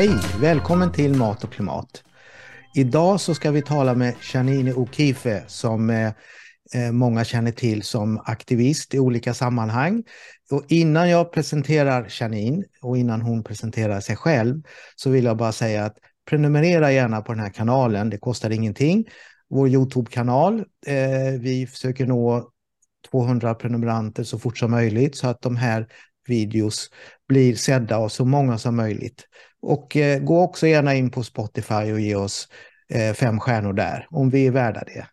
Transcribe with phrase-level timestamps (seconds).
[0.00, 0.18] Hej!
[0.40, 2.02] Välkommen till Mat och klimat.
[2.74, 6.12] Idag så ska vi tala med Janine Okife som eh,
[6.74, 10.02] eh, många känner till som aktivist i olika sammanhang.
[10.50, 14.62] Och innan jag presenterar Janine och innan hon presenterar sig själv
[14.96, 15.96] så vill jag bara säga att
[16.30, 19.04] prenumerera gärna på den här kanalen, det kostar ingenting.
[19.50, 22.50] Vår Youtube-kanal, eh, vi försöker nå
[23.10, 25.86] 200 prenumeranter så fort som möjligt så att de här
[26.30, 26.90] videos
[27.28, 29.26] blir sedda av så många som möjligt.
[29.62, 32.48] Och eh, gå också gärna in på Spotify och ge oss
[32.88, 35.06] eh, fem stjärnor där, om vi är värda det.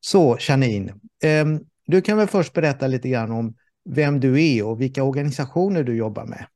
[0.00, 1.44] Så Janine, eh,
[1.86, 3.54] du kan väl först berätta lite grann om
[3.84, 6.46] vem du är och vilka organisationer du jobbar med.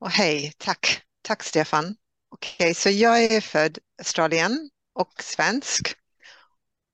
[0.00, 1.02] Och hej, tack.
[1.22, 1.96] Tack Stefan.
[2.28, 5.94] Okej, okay, så jag är född Australien och svensk.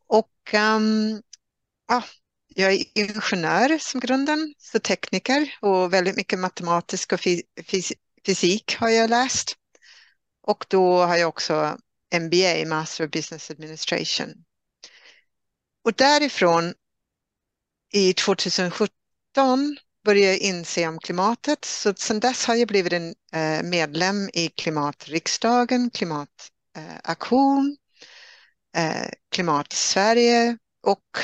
[0.07, 1.23] Och um,
[1.88, 2.02] ah,
[2.56, 7.93] jag är ingenjör som grunden, så tekniker och väldigt mycket matematisk och fys
[8.26, 9.57] fysik har jag läst.
[10.43, 11.79] Och då har jag också
[12.21, 14.45] MBA, Master of Business Administration.
[15.85, 16.74] Och därifrån
[17.93, 18.88] i 2017
[20.04, 21.65] började jag inse om klimatet.
[21.65, 27.76] Så sedan dess har jag blivit en eh, medlem i Klimatriksdagen, Klimataktion,
[28.76, 31.19] eh, Klimat Sverige och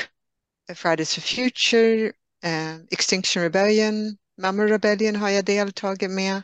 [0.75, 2.11] Fridays for Future,
[2.43, 6.41] eh, Extinction Rebellion, Mamma Rebellion har jag deltagit med.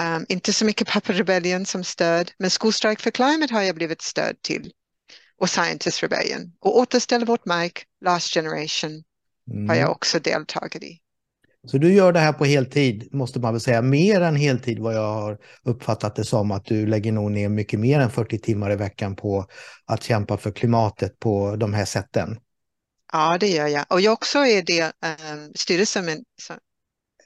[0.00, 3.74] Um, inte så mycket Papa Rebellion som stöd, men School Strike for Climate har jag
[3.74, 4.72] blivit stöd till.
[5.38, 6.52] Och Scientist Rebellion.
[6.60, 9.02] Och Återställ vårt mark, Last Generation,
[9.50, 9.68] mm.
[9.68, 10.98] har jag också deltagit i.
[11.66, 14.94] Så du gör det här på heltid, måste man väl säga, mer än heltid vad
[14.94, 18.72] jag har uppfattat det som, att du lägger nog ner mycket mer än 40 timmar
[18.72, 19.46] i veckan på
[19.86, 22.38] att kämpa för klimatet på de här sätten.
[23.12, 23.84] Ja, det gör jag.
[23.88, 26.24] Och jag också är det um, styrelsen med,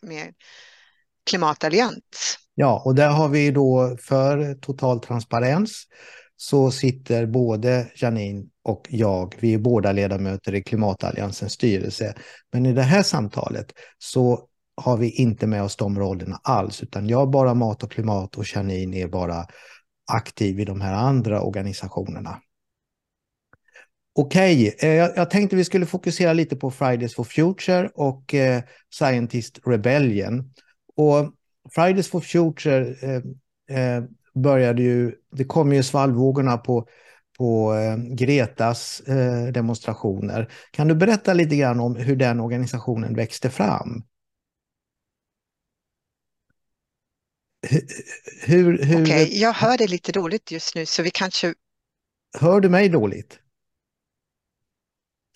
[0.02, 0.34] med
[1.30, 2.38] Klimatallians.
[2.54, 5.86] Ja, och där har vi då för total transparens
[6.36, 12.14] så sitter både Janine och jag, vi är båda ledamöter i Klimatalliansens styrelse.
[12.52, 17.08] Men i det här samtalet så har vi inte med oss de rollerna alls, utan
[17.08, 19.46] jag bara mat och klimat och Janine är bara
[20.12, 22.40] aktiv i de här andra organisationerna.
[24.18, 24.90] Okej, okay.
[24.90, 30.52] Eh, jag tänkte vi skulle fokusera lite på Fridays for Future och eh, Scientist Rebellion.
[30.96, 31.32] Och
[31.70, 32.88] Fridays for Future
[33.68, 34.04] eh,
[34.34, 36.88] började ju, det kom ju svallvågorna på,
[37.38, 37.74] på
[38.10, 39.02] Gretas
[39.54, 40.52] demonstrationer.
[40.70, 44.04] Kan du berätta lite grann om hur den organisationen växte fram?
[48.42, 49.02] Hur, hur...
[49.02, 51.54] Okej, okay, jag hör det lite dåligt just nu så vi kanske...
[52.38, 53.40] Hör du mig dåligt?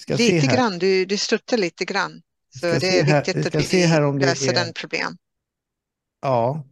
[0.00, 2.22] Ska lite grann, du, du struttar lite grann.
[2.60, 4.54] Så det är här, viktigt att vi här om löser är...
[4.54, 5.16] den problem.
[6.22, 6.64] Ja.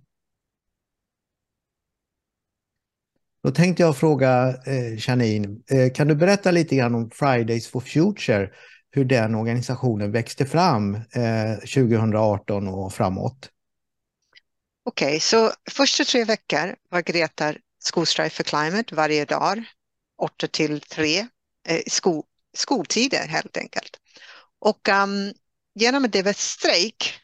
[3.43, 7.81] Då tänkte jag fråga eh, Janine, eh, kan du berätta lite grann om Fridays for
[7.81, 8.51] Future,
[8.91, 13.51] hur den organisationen växte fram eh, 2018 och framåt?
[14.85, 17.55] Okej, okay, så första tre veckor var Greta
[18.07, 19.65] Strike for Climate varje dag,
[20.23, 21.19] 8 till 3,
[21.69, 22.25] eh, sko
[22.57, 23.97] skoltider helt enkelt.
[24.61, 25.33] Och um,
[25.75, 27.21] genom att det var strejk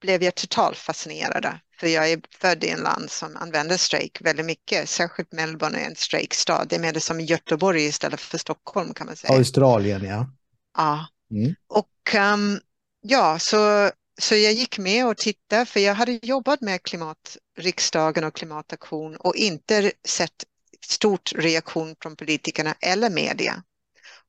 [0.00, 1.58] blev jag totalt fascinerad.
[1.76, 4.88] För jag är född i en land som använder strejk väldigt mycket.
[4.88, 6.64] Särskilt Melbourne är en strejkstad.
[6.64, 9.34] Det är mer som Göteborg istället för Stockholm kan man säga.
[9.34, 10.30] Australien ja.
[10.76, 11.06] Ja.
[11.30, 11.54] Mm.
[11.66, 12.60] Och um,
[13.00, 13.90] ja, så,
[14.20, 19.36] så jag gick med och tittade för jag hade jobbat med klimatriksdagen och klimataktion och
[19.36, 20.44] inte sett
[20.86, 23.62] stort reaktion från politikerna eller media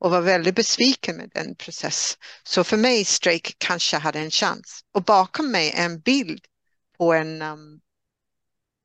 [0.04, 2.18] och var väldigt besviken med den process.
[2.44, 4.82] Så för mig strejk kanske hade en chans.
[4.92, 6.46] Och bakom mig en bild
[6.98, 7.82] på en, um,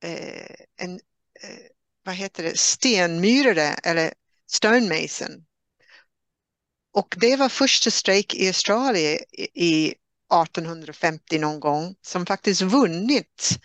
[0.03, 0.95] eh, en
[1.41, 1.67] eh,
[2.05, 4.13] vad heter det, stenmyrare eller
[4.51, 5.45] stonemason.
[6.93, 9.19] Och det var första strejk i Australien
[9.55, 9.95] i
[10.45, 13.59] 1850 någon gång som faktiskt vunnit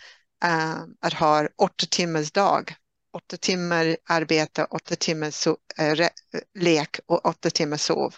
[0.44, 2.74] uh, att ha åtta timmars dag
[3.14, 6.08] åtta timmar arbete, åtta timmar so äh,
[6.54, 8.14] lek och åtta timmar sov.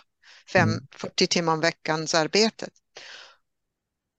[0.52, 0.86] Fem, mm.
[0.96, 2.68] 40 timmar om veckans arbete.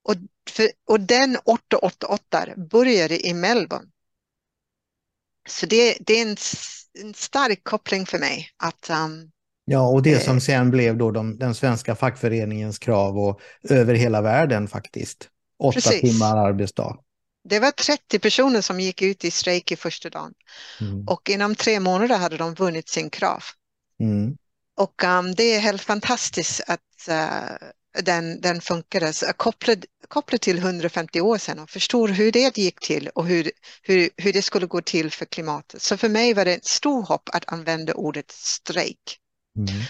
[0.03, 0.15] Och,
[0.50, 3.88] för, och den 888 började i Melbourne.
[5.50, 6.38] Så det, det är en,
[7.00, 9.31] en stark koppling för mig att um,
[9.69, 13.94] Ja, och det som eh, sen blev då de, den svenska fackföreningens krav och över
[13.94, 15.29] hela världen faktiskt.
[15.59, 16.01] Åtta Precis.
[16.01, 16.97] timmar arbetsdag.
[17.49, 20.33] Det var 30 personer som gick ut i strejk i första dagen.
[20.81, 21.07] Mm.
[21.07, 23.44] Och inom tre månader hade de vunnit sin krav.
[23.99, 24.38] Mm.
[24.77, 27.67] Och um, det är helt fantastiskt att, uh,
[28.01, 33.07] den, den funkade, kopplad, kopplad till 150 år sedan och förstår hur det gick till
[33.07, 33.51] och hur,
[33.81, 35.81] hur, hur det skulle gå till för klimatet.
[35.81, 39.17] Så för mig var det ett stort hopp att använda ordet strejk.
[39.57, 39.83] Mm.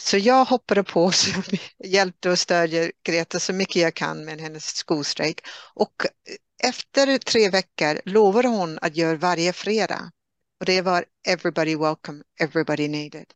[0.00, 1.14] Så jag hoppade på och
[1.84, 5.40] hjälpte och stödjer Greta så mycket jag kan med hennes skolstrejk.
[5.74, 6.06] Och
[6.58, 10.12] efter tre veckor lovade hon att göra varje fredag.
[10.60, 13.26] Och det var everybody welcome, everybody needed.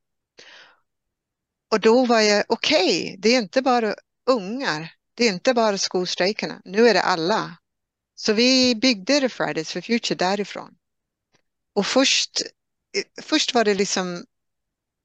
[1.70, 3.94] Och då var jag, okej, okay, det är inte bara
[4.26, 7.56] ungar, det är inte bara skolstrejkerna, nu är det alla.
[8.14, 10.76] Så vi byggde Fridays for Future därifrån.
[11.74, 12.42] Och först,
[13.22, 14.24] först var det liksom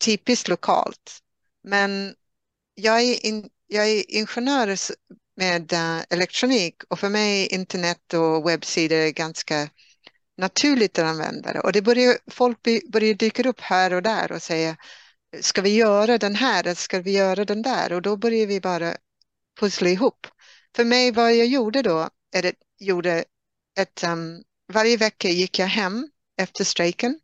[0.06, 1.19] typiskt lokalt.
[1.63, 2.15] Men
[2.75, 4.77] jag är, in, jag är ingenjör
[5.35, 9.69] med uh, elektronik och för mig internet och webbsidor är ganska
[10.37, 11.59] naturligt att använda det.
[11.59, 12.57] Och det börjar, folk
[12.91, 14.77] börjar dyka upp här och där och säga
[15.41, 17.93] ska vi göra den här eller ska vi göra den där?
[17.93, 18.97] Och då börjar vi bara
[19.59, 20.27] pussla ihop.
[20.75, 23.25] För mig, vad jag gjorde då, är det, gjorde
[23.79, 24.43] ett, um,
[24.73, 27.19] varje vecka gick jag hem efter strejken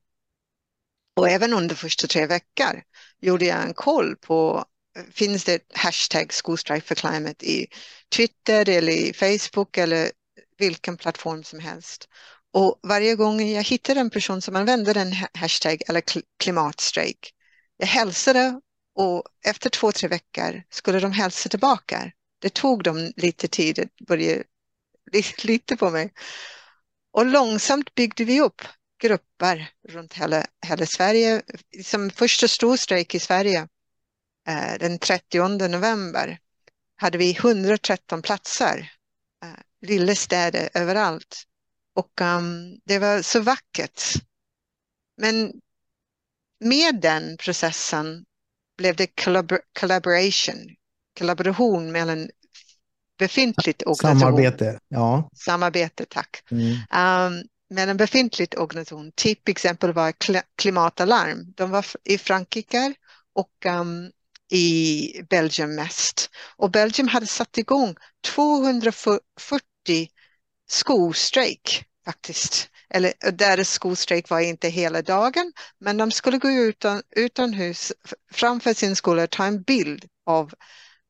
[1.16, 2.84] och även under första tre veckor
[3.20, 4.66] gjorde jag en koll på
[5.14, 7.68] finns det hashtag skolstrike for climate i
[8.16, 10.12] Twitter eller i Facebook eller
[10.58, 12.08] vilken plattform som helst.
[12.54, 16.04] Och varje gång jag hittade en person som använde den hashtag eller
[16.40, 17.34] klimatstrejk,
[17.78, 18.62] jag hälsade
[18.96, 22.12] och efter två, tre veckor skulle de hälsa tillbaka.
[22.40, 24.44] Det tog dem lite tid att börja
[25.44, 26.14] lita på mig.
[27.12, 28.62] Och långsamt byggde vi upp
[29.02, 31.42] grupper runt hela, hela Sverige.
[31.84, 33.68] Som första stor strejk i Sverige
[34.80, 36.40] den 30 november
[37.02, 38.92] hade vi 113 platser,
[39.44, 41.44] eh, lilla städer överallt.
[41.96, 44.04] Och um, det var så vackert.
[45.18, 45.52] Men
[46.60, 48.26] med den processen
[48.78, 50.76] blev det collabor collaboration,
[51.20, 52.30] kollaboration mellan
[53.18, 54.20] befintligt organisation.
[54.20, 55.30] Samarbete, ja.
[55.36, 56.44] Samarbete, tack.
[56.52, 56.72] Mm.
[56.72, 59.12] Um, med en befintlig organisation.
[59.16, 60.14] Typ exempel var
[60.56, 61.54] Klimatalarm.
[61.56, 62.94] De var i Frankrike
[63.34, 64.12] och um,
[64.52, 66.30] i Belgien mest.
[66.58, 67.96] Och Belgien hade satt igång
[68.36, 69.22] 240
[70.70, 72.70] skolstrejk faktiskt.
[72.90, 77.94] Eller eh, deras skolstrejk var inte hela dagen, men de skulle gå utan, utomhus
[78.32, 80.54] framför sin skola och ta en bild av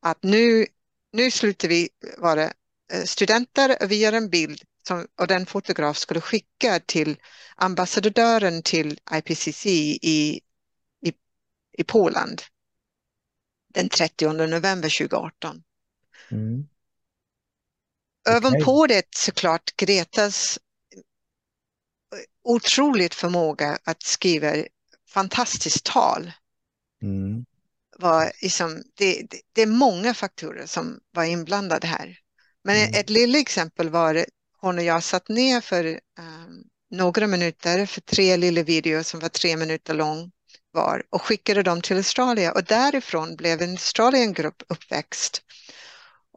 [0.02, 0.66] att nu,
[1.12, 1.88] nu slutar vi
[2.18, 2.44] vara
[2.92, 7.16] eh, studenter och vi gör en bild som, och den fotograf skulle skicka till
[7.56, 10.40] ambassadören till IPCC i,
[11.02, 11.12] i,
[11.78, 12.36] i Polen
[13.74, 15.62] den 30 november 2018.
[16.30, 16.68] Mm.
[18.28, 18.96] Okay.
[18.96, 20.58] det såklart Gretas
[22.44, 24.64] otroligt förmåga att skriva
[25.08, 26.32] fantastiskt tal.
[27.02, 27.44] Mm.
[27.98, 32.18] Var liksom, det, det, det, är många faktorer som var inblandade här.
[32.64, 33.00] Men mm.
[33.00, 34.26] ett litet exempel var
[34.60, 39.28] hon och jag satt ner för um, några minuter för tre lilla videor som var
[39.28, 40.32] tre minuter lång
[40.72, 45.42] var och skickade dem till Australien och därifrån blev en Australiengrupp uppväxt.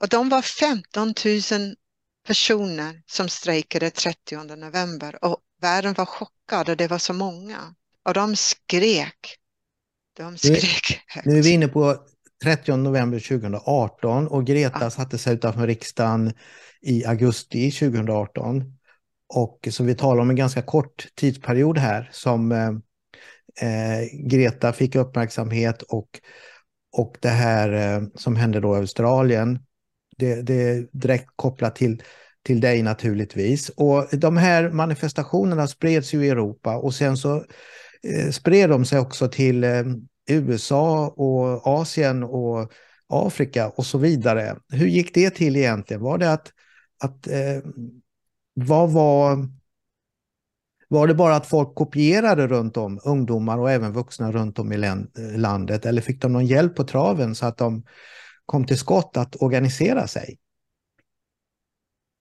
[0.01, 1.13] Och de var 15
[1.51, 1.75] 000
[2.27, 7.75] personer som strejkade 30 november och världen var chockad och det var så många.
[8.03, 9.37] Och de skrek.
[10.17, 11.25] De skrek högt.
[11.25, 11.97] Nu är vi inne på
[12.43, 14.89] 30 november 2018 och Greta ja.
[14.89, 16.33] satte sig utanför riksdagen
[16.81, 18.63] i augusti 2018.
[19.33, 22.51] Och så vi talar om en ganska kort tidsperiod här som
[23.61, 26.09] eh, Greta fick uppmärksamhet och,
[26.97, 29.59] och det här eh, som hände då i Australien,
[30.17, 32.03] det, det är direkt kopplat till,
[32.43, 33.69] till dig naturligtvis.
[33.69, 37.35] Och de här manifestationerna spreds ju i Europa och sen så
[38.03, 39.83] eh, spred de sig också till eh,
[40.29, 42.71] USA och Asien och
[43.07, 44.55] Afrika och så vidare.
[44.69, 46.01] Hur gick det till egentligen?
[46.01, 46.51] Var det att,
[47.03, 47.61] att eh,
[48.53, 49.49] vad var
[50.95, 54.77] var det bara att folk kopierade runt om, ungdomar och även vuxna runt om i
[55.37, 57.83] landet, eller fick de någon hjälp på traven så att de
[58.45, 60.37] kom till skott att organisera sig?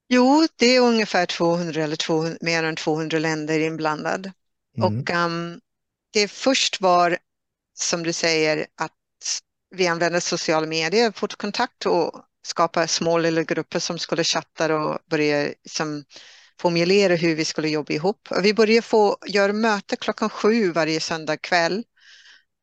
[0.09, 4.33] Jo, det är ungefär 200 eller 200, mer än 200 länder inblandade.
[4.78, 4.99] Mm.
[4.99, 5.61] Och um,
[6.12, 7.19] det först var,
[7.78, 8.93] som du säger, att
[9.71, 12.12] vi använde sociala medier, fått kontakt och
[12.47, 16.04] skapa små lilla grupper som skulle chatta och börja som,
[16.61, 18.28] formulera hur vi skulle jobba ihop.
[18.42, 21.84] Vi började få göra möte klockan sju varje söndag kväll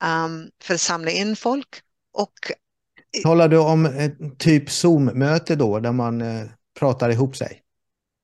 [0.04, 1.68] um, för att samla in folk.
[2.14, 2.34] Och...
[3.24, 6.46] Talar du om ett typ Zoom-möte då, där man eh,
[6.80, 7.62] pratar ihop sig?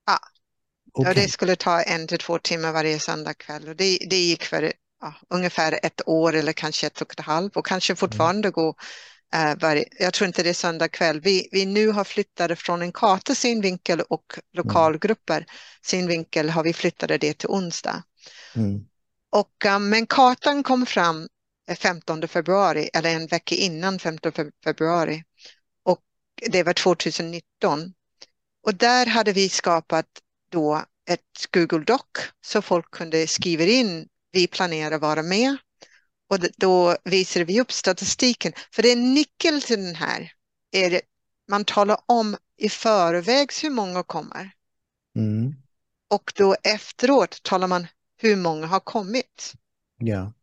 [0.05, 0.19] Ja.
[0.93, 1.13] Okay.
[1.13, 4.43] ja, det skulle ta en till två timmar varje söndag kväll och det, det gick
[4.43, 8.51] för ja, ungefär ett år eller kanske ett och ett halvt och kanske fortfarande mm.
[8.51, 8.73] gå Uh,
[9.57, 11.21] varje, jag tror inte det är söndag kväll.
[11.21, 15.45] Vi, vi nu har flyttat från en karta synvinkel och lokalgrupper
[15.81, 18.03] synvinkel har vi flyttat det till onsdag.
[18.55, 18.85] Mm.
[19.29, 21.27] Och, men kartan kom fram
[21.75, 24.31] 15 februari eller en vecka innan 15
[24.63, 25.23] februari
[25.83, 26.01] och
[26.51, 27.93] det var 2019.
[28.63, 30.07] Och där hade vi skapat
[30.49, 32.01] då ett Google Doc
[32.45, 35.57] så folk kunde skriva in vi planerar att vara med
[36.29, 38.53] och då visar vi upp statistiken.
[38.71, 40.31] För det är nyckeln till den här.
[40.71, 41.01] Är det,
[41.49, 44.51] man talar om i förväg hur många kommer.
[45.17, 45.55] Mm.
[46.09, 49.53] Och då efteråt talar man hur många har kommit.
[49.97, 50.33] Ja.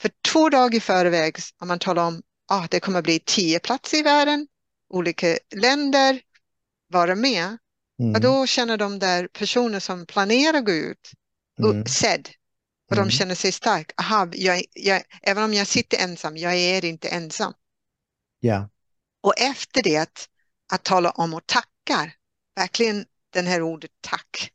[0.00, 3.58] För två dagar i förväg har man talat om att ah, det kommer bli tio
[3.58, 4.46] platser i världen,
[4.88, 6.20] olika länder,
[6.88, 7.58] vara med.
[8.00, 8.14] Mm.
[8.14, 11.12] Och då känner de där personer som planerar att gå ut
[11.58, 11.86] mm.
[11.86, 12.28] sedd
[12.90, 13.08] och mm.
[13.08, 13.94] de känner sig starka.
[13.96, 17.52] Aha, jag, jag, även om jag sitter ensam, jag är inte ensam.
[18.40, 18.68] Ja.
[19.22, 19.96] Och efter det
[20.72, 22.12] att, tala om och tackar,
[22.56, 24.50] verkligen den här ordet tack,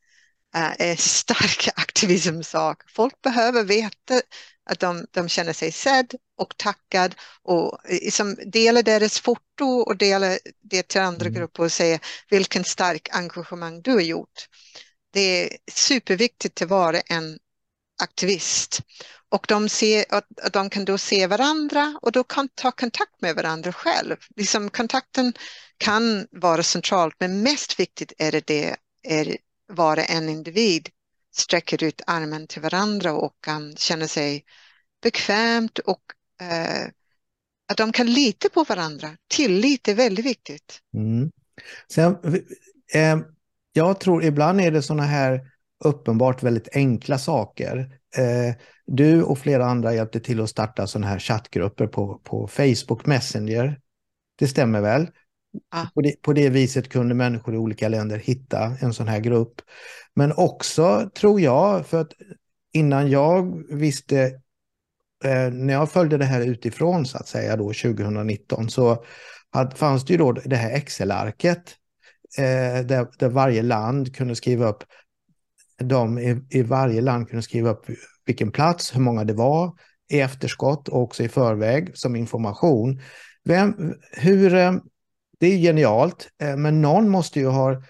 [0.55, 2.89] uh, är stark aktivismsak.
[2.89, 4.21] Folk behöver veta
[4.63, 10.37] att de, de känner sig sedd och tackad och liksom dela deras foto och dela
[10.61, 11.33] det till andra mm.
[11.39, 14.47] grupper och säga vilken stark engagemang du har gjort.
[15.13, 17.39] Det är superviktigt att vara en
[18.01, 18.81] aktivist
[19.29, 20.05] och de, ser,
[20.43, 24.15] och de kan då se varandra och då kan ta kontakt med varandra själv.
[24.35, 25.33] Liksom kontakten
[25.77, 29.37] kan vara centralt men mest viktigt är det, det är
[29.73, 30.89] vara en individ
[31.35, 34.43] sträcker ut armen till varandra och um, känner sig
[35.03, 36.01] bekvämt och
[36.41, 36.89] uh,
[37.71, 39.09] att de kan lita på varandra.
[39.27, 40.79] Tillit är väldigt viktigt.
[40.93, 41.31] Mm.
[41.93, 42.17] Sen,
[42.93, 43.19] eh,
[43.73, 45.50] jag tror ibland är det sådana här
[45.83, 47.77] uppenbart väldigt enkla saker.
[48.17, 53.05] Eh, du och flera andra hjälpte till att starta sådana här chattgrupper på, på Facebook
[53.05, 53.79] Messenger.
[54.39, 55.07] Det stämmer väl?
[55.71, 55.85] Ah.
[55.93, 59.61] På, det, på det viset kunde människor i olika länder hitta en sån här grupp.
[60.15, 62.11] Men också, tror jag, för att
[62.73, 64.21] innan jag visste,
[65.23, 69.03] eh, när jag följde det här utifrån så att säga då 2019, så
[69.51, 71.75] hade, fanns det ju då det här Excel-arket
[72.37, 74.83] eh, där, där varje land kunde skriva upp,
[75.83, 77.85] de i, i varje land kunde skriva upp
[78.25, 79.73] vilken plats, hur många det var
[80.11, 83.01] i efterskott och också i förväg som information.
[83.43, 84.73] Vem, hur, eh,
[85.39, 87.83] det är genialt, eh, men någon måste ju ha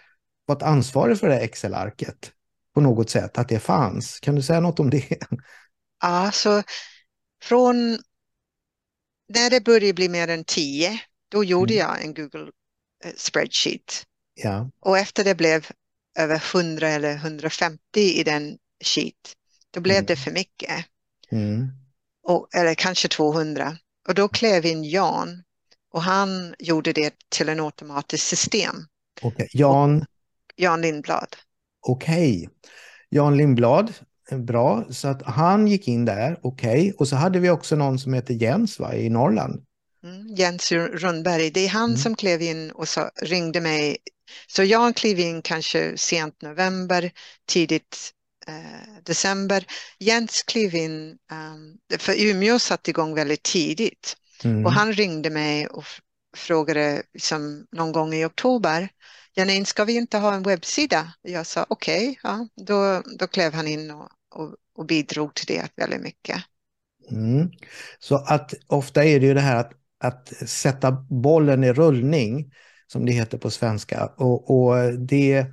[0.46, 2.32] varit ansvarig för det Excel-arket
[2.74, 4.20] på något sätt, att det fanns.
[4.20, 5.18] Kan du säga något om det?
[6.02, 6.64] Ja, så
[7.44, 8.00] från
[9.30, 11.88] när det började bli mer än tio, då gjorde mm.
[11.88, 12.52] jag en Google
[13.06, 14.06] eh, spreadsheet.
[14.34, 14.70] Ja.
[14.80, 15.68] Och efter det blev
[16.20, 19.36] över 100 eller 150 i den sheet,
[19.72, 20.06] då blev mm.
[20.06, 20.86] det för mycket.
[21.32, 21.68] Mm.
[22.24, 23.77] Och, eller kanske 200.
[24.08, 25.44] Och då klev in Jan
[25.94, 28.75] och han gjorde det till en automatiskt system.
[29.22, 29.48] Okay.
[29.51, 29.98] Jan?
[29.98, 30.06] Och
[30.56, 31.36] Jan Lindblad.
[31.88, 32.38] Okej.
[32.38, 32.48] Okay.
[33.10, 33.94] Jan Lindblad,
[34.32, 34.86] bra.
[34.89, 36.72] Så att han gick in där, okej.
[36.72, 36.91] Okay.
[36.91, 39.65] Och så hade vi också någon som heter Jens va, i Norrland.
[40.03, 41.98] Mm, Jens Rundberg, det är han mm.
[41.98, 43.98] som klev in och så ringde mig.
[44.48, 47.12] Så Jan klev in kanske sent november,
[47.48, 48.12] tidigt
[48.48, 49.66] eh, december.
[50.00, 54.18] Jens klev in, um, för Umeå satte igång väldigt tidigt.
[54.44, 54.66] Mm.
[54.66, 55.86] Och han ringde mig och
[56.38, 58.90] frågade liksom, någon gång i oktober,
[59.36, 61.14] Janine, ska vi inte ha en webbsida?
[61.22, 65.46] Jag sa okej, okay, ja, då, då klev han in och, och, och bidrog till
[65.46, 66.38] det väldigt mycket.
[67.12, 67.52] Mm.
[68.00, 69.72] Så att ofta är det ju det här att,
[70.04, 72.54] att sätta bollen i rullning,
[72.92, 74.06] som det heter på svenska.
[74.06, 75.46] Och, och det,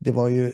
[0.00, 0.52] det var ju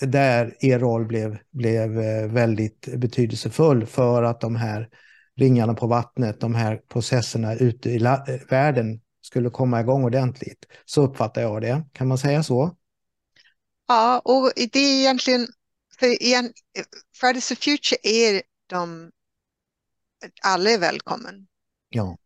[0.00, 4.88] där er roll blev, blev eh, väldigt betydelsefull för att de här
[5.36, 7.98] ringarna på vattnet, de här processerna ute i
[8.48, 10.66] världen skulle komma igång ordentligt.
[10.84, 11.84] Så uppfattar jag det.
[11.92, 12.76] Kan man säga så?
[13.88, 15.46] Ja, och det är egentligen,
[15.98, 16.52] för igen,
[17.20, 19.10] Fridays for Future är de,
[20.42, 21.46] alla är välkommen.
[21.88, 22.16] Ja.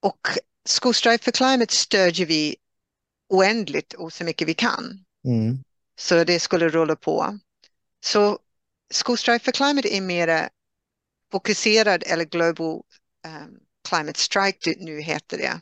[0.00, 0.20] Och
[0.80, 2.56] School Strive for Climate stödjer vi
[3.30, 5.04] oändligt och så mycket vi kan.
[5.24, 5.58] Mm.
[5.98, 7.38] Så det skulle rulla på.
[8.04, 8.38] Så
[9.04, 10.48] School Strive for Climate är mera
[11.32, 12.82] fokuserad, eller Global
[13.26, 15.60] um, Climate Strike nu heter det,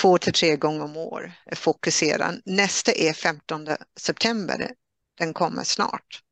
[0.00, 2.42] två till tre gånger om år är fokuserad.
[2.44, 3.66] Nästa är 15
[4.00, 4.70] september,
[5.18, 6.22] den kommer snart.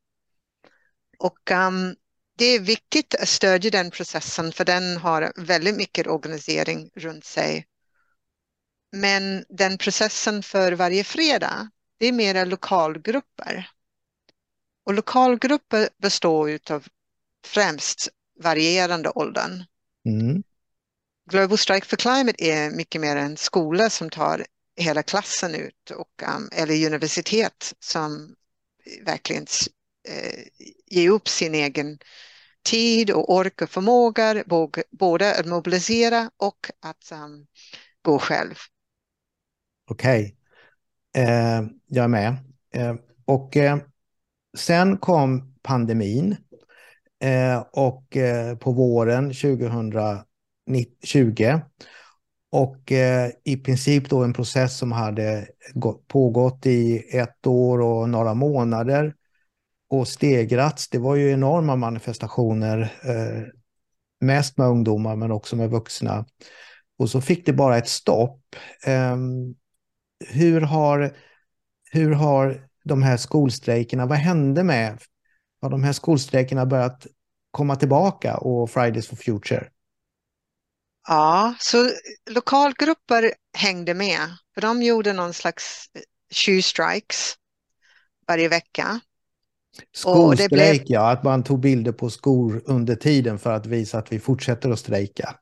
[1.19, 1.97] Och um,
[2.39, 7.67] det är viktigt att stödja den processen för den har väldigt mycket organisering runt sig.
[9.01, 13.71] Men den processen för varje fredag, det är mera lokalgrupper.
[14.85, 16.87] Och lokalgrupper består av
[17.45, 18.09] främst
[18.41, 19.65] varierande åldern.
[20.05, 20.43] Mm.
[21.31, 26.23] Global Strike for Climate är mycket mer en skola som tar hela klassen ut och,
[26.37, 28.35] um, eller universitet som
[29.03, 29.47] verkligen
[30.09, 30.45] eh,
[30.87, 31.99] ger upp sin egen
[32.63, 34.45] tid och ork och förmåga
[34.91, 37.47] både att mobilisera och att um,
[38.03, 38.55] gå själv.
[39.89, 40.37] Okej,
[41.13, 41.25] okay.
[41.25, 42.37] eh, jag är med.
[42.75, 43.79] Eh, och eh,
[44.57, 46.37] sen kom pandemin
[47.21, 51.61] eh, och eh, på våren 2020
[52.51, 55.49] och eh, i princip då en process som hade
[56.09, 59.15] pågått i ett år och några månader
[59.89, 60.89] och stegrats.
[60.89, 63.43] Det var ju enorma manifestationer, eh,
[64.21, 66.27] mest med ungdomar men också med vuxna.
[66.99, 68.41] Och så fick det bara ett stopp.
[68.85, 69.55] Ehm,
[70.25, 71.17] Eh, hur, har,
[71.91, 74.99] hur har de här skolstrejkerna, vad hände med,
[75.61, 77.07] har de här skolstrejkerna börjat
[77.51, 79.69] komma tillbaka och Fridays for Future?
[81.09, 81.91] Ja, så
[82.31, 84.21] lokalgrupper hängde med.
[84.55, 85.87] För de gjorde någon slags
[86.31, 87.35] tjuvstrikes
[88.27, 89.01] varje vecka.
[89.95, 90.83] Skolstrejk, blev...
[90.85, 94.71] ja, att man tog bilder på skor under tiden för att visa att vi fortsätter
[94.71, 95.35] att strejka.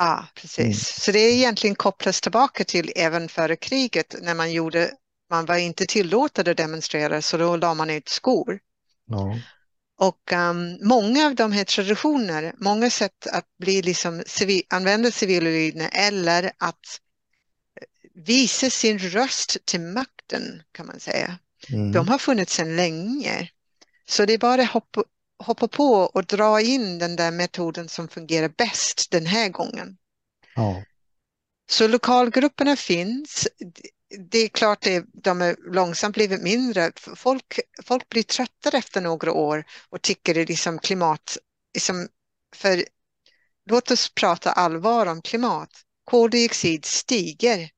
[0.00, 0.58] Ja, precis.
[0.58, 0.74] Mm.
[0.74, 4.90] Så det är egentligen kopplas tillbaka till även före kriget när man gjorde,
[5.30, 8.58] man var inte tillåten att demonstrera så då la man ut skor.
[9.06, 9.38] Ja.
[9.98, 15.90] Och um, många av de här traditioner, många sätt att bli liksom civil, använda civilolydnad
[15.92, 17.00] eller att
[18.14, 21.38] visa sin röst till makten kan man säga.
[21.68, 21.92] Mm.
[21.92, 23.50] De har funnits sedan länge.
[24.08, 25.04] Så det är bara att hoppa,
[25.40, 29.96] hoppa på och dra in den där metoden som fungerar bäst den här gången.
[30.54, 30.82] Ja.
[31.70, 33.48] Så lokalgrupperna finns.
[34.30, 36.92] Det är klart att de är långsamt blivit mindre.
[37.16, 41.38] Folk, folk blir tröttare efter några år och tycker det är liksom klimat...
[41.74, 42.08] Liksom,
[42.56, 42.84] för
[43.70, 45.70] låt oss prata allvar om klimat.
[46.04, 47.70] Koldioxid stiger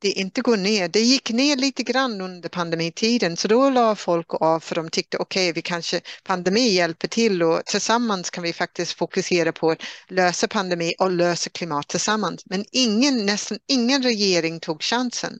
[0.00, 0.88] det inte går ner.
[0.88, 5.16] Det gick ner lite grann under pandemitiden så då la folk av för de tyckte
[5.16, 9.78] okej, okay, vi kanske pandemi hjälper till och tillsammans kan vi faktiskt fokusera på att
[10.08, 12.42] lösa pandemi och lösa klimat tillsammans.
[12.46, 15.38] Men ingen, nästan ingen regering tog chansen.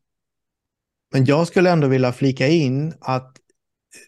[1.12, 3.36] Men jag skulle ändå vilja flika in att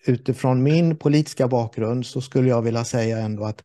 [0.07, 3.63] utifrån min politiska bakgrund så skulle jag vilja säga ändå att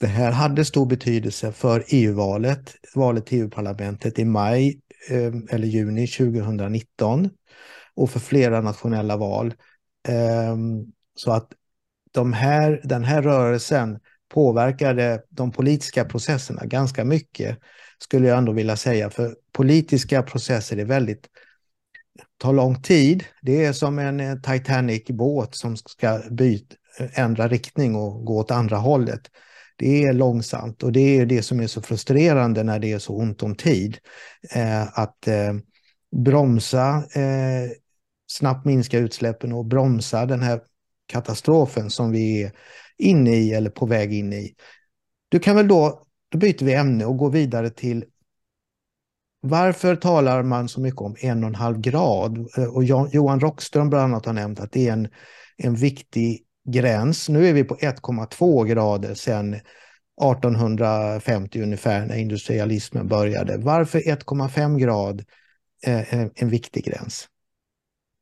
[0.00, 6.06] det här hade stor betydelse för EU-valet, valet till EU-parlamentet i maj Eh, eller juni
[6.06, 7.30] 2019
[7.94, 9.54] och för flera nationella val.
[10.08, 10.56] Eh,
[11.14, 11.52] så att
[12.10, 17.58] de här, den här rörelsen påverkade de politiska processerna ganska mycket,
[17.98, 19.10] skulle jag ändå vilja säga.
[19.10, 21.28] För politiska processer är väldigt,
[22.38, 23.24] tar lång tid.
[23.42, 28.76] Det är som en eh, Titanic-båt som ska byta, ändra riktning och gå åt andra
[28.76, 29.30] hållet.
[29.82, 33.16] Det är långsamt och det är det som är så frustrerande när det är så
[33.16, 33.98] ont om tid.
[34.54, 35.52] Eh, att eh,
[36.16, 37.70] bromsa, eh,
[38.26, 40.60] snabbt minska utsläppen och bromsa den här
[41.06, 42.52] katastrofen som vi är
[42.98, 44.54] inne i eller på väg in i.
[45.28, 48.04] Du kan väl då, då byter vi ämne och går vidare till
[49.40, 52.38] varför talar man så mycket om en och en halv grad?
[52.56, 55.08] Eh, och Johan Rockström bland annat har nämnt att det är en,
[55.56, 57.28] en viktig gräns.
[57.28, 63.58] Nu är vi på 1,2 grader sedan 1850 ungefär när industrialismen började.
[63.58, 65.24] Varför 1,5 grad
[65.86, 67.28] eh, är en viktig gräns?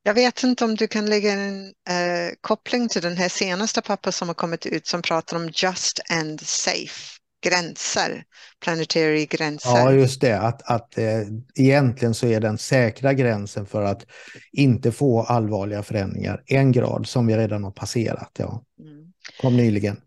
[0.03, 4.11] Jag vet inte om du kan lägga en eh, koppling till den här senaste papper
[4.11, 8.25] som har kommit ut som pratar om just and safe gränser,
[8.61, 9.71] planetary gränser.
[9.71, 11.21] Ja, just det, att, att eh,
[11.55, 14.07] egentligen så är den säkra gränsen för att
[14.53, 18.31] inte få allvarliga förändringar en grad som vi redan har passerat.
[18.39, 18.65] Ja.
[18.81, 19.13] Mm.
[19.41, 20.01] Kom nyligen.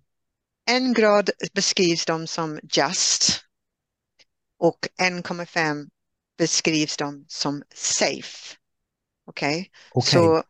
[0.69, 3.41] En grad beskrivs de som just
[4.59, 5.87] och 1,5
[6.37, 8.55] beskrivs de som safe.
[9.25, 9.69] Okej, okay?
[9.93, 10.11] okay.
[10.11, 10.43] så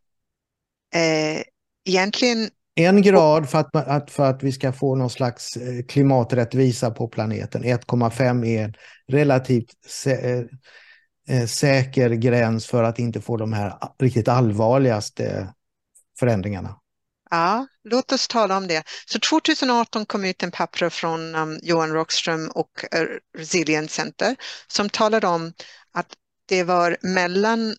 [1.00, 1.44] eh,
[1.86, 6.92] egentligen en grad för att, att, för att vi ska få någon slags eh, klimaträttvisa
[6.92, 7.64] på planeten.
[7.64, 8.74] 1,5 är en
[9.08, 10.46] relativt sä eh,
[11.38, 15.54] eh, säker gräns för att inte få de här riktigt allvarligaste
[16.20, 16.80] förändringarna.
[17.30, 18.84] Ja, låt oss tala om det.
[19.06, 23.06] Så 2018 kom ut en papper från um, Johan Rockström och uh,
[23.38, 24.36] Resilience Center
[24.68, 25.54] som talade om
[25.92, 26.08] att
[26.46, 27.76] det var mellan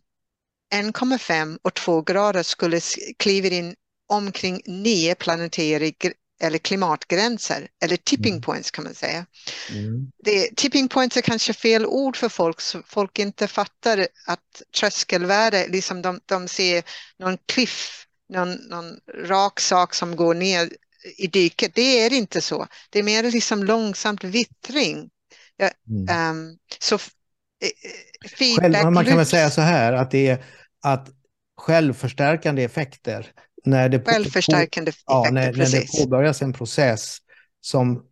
[0.74, 2.80] 1,5 och 2 grader skulle
[3.18, 3.74] kliva in
[4.08, 5.92] omkring nio planetary
[6.40, 8.42] eller klimatgränser, eller tipping mm.
[8.42, 9.26] points kan man säga.
[9.70, 10.10] Mm.
[10.24, 15.68] Det, tipping points är kanske fel ord för folk, så folk inte fattar att tröskelvärde,
[15.68, 16.82] liksom de, de ser
[17.18, 20.70] någon cliff, någon, någon rak sak som går ner
[21.16, 21.74] i diket.
[21.74, 22.66] Det är inte så.
[22.90, 25.10] Det är mer liksom långsamt vittring.
[25.56, 26.30] Ja, mm.
[26.30, 26.98] um, så
[28.60, 30.44] Själv, man kan väl säga så här att det är
[30.82, 31.08] att
[31.56, 33.32] självförstärkande effekter
[33.64, 37.18] när det, självförstärkande på, ja, när, när det påbörjas en process
[37.60, 38.02] som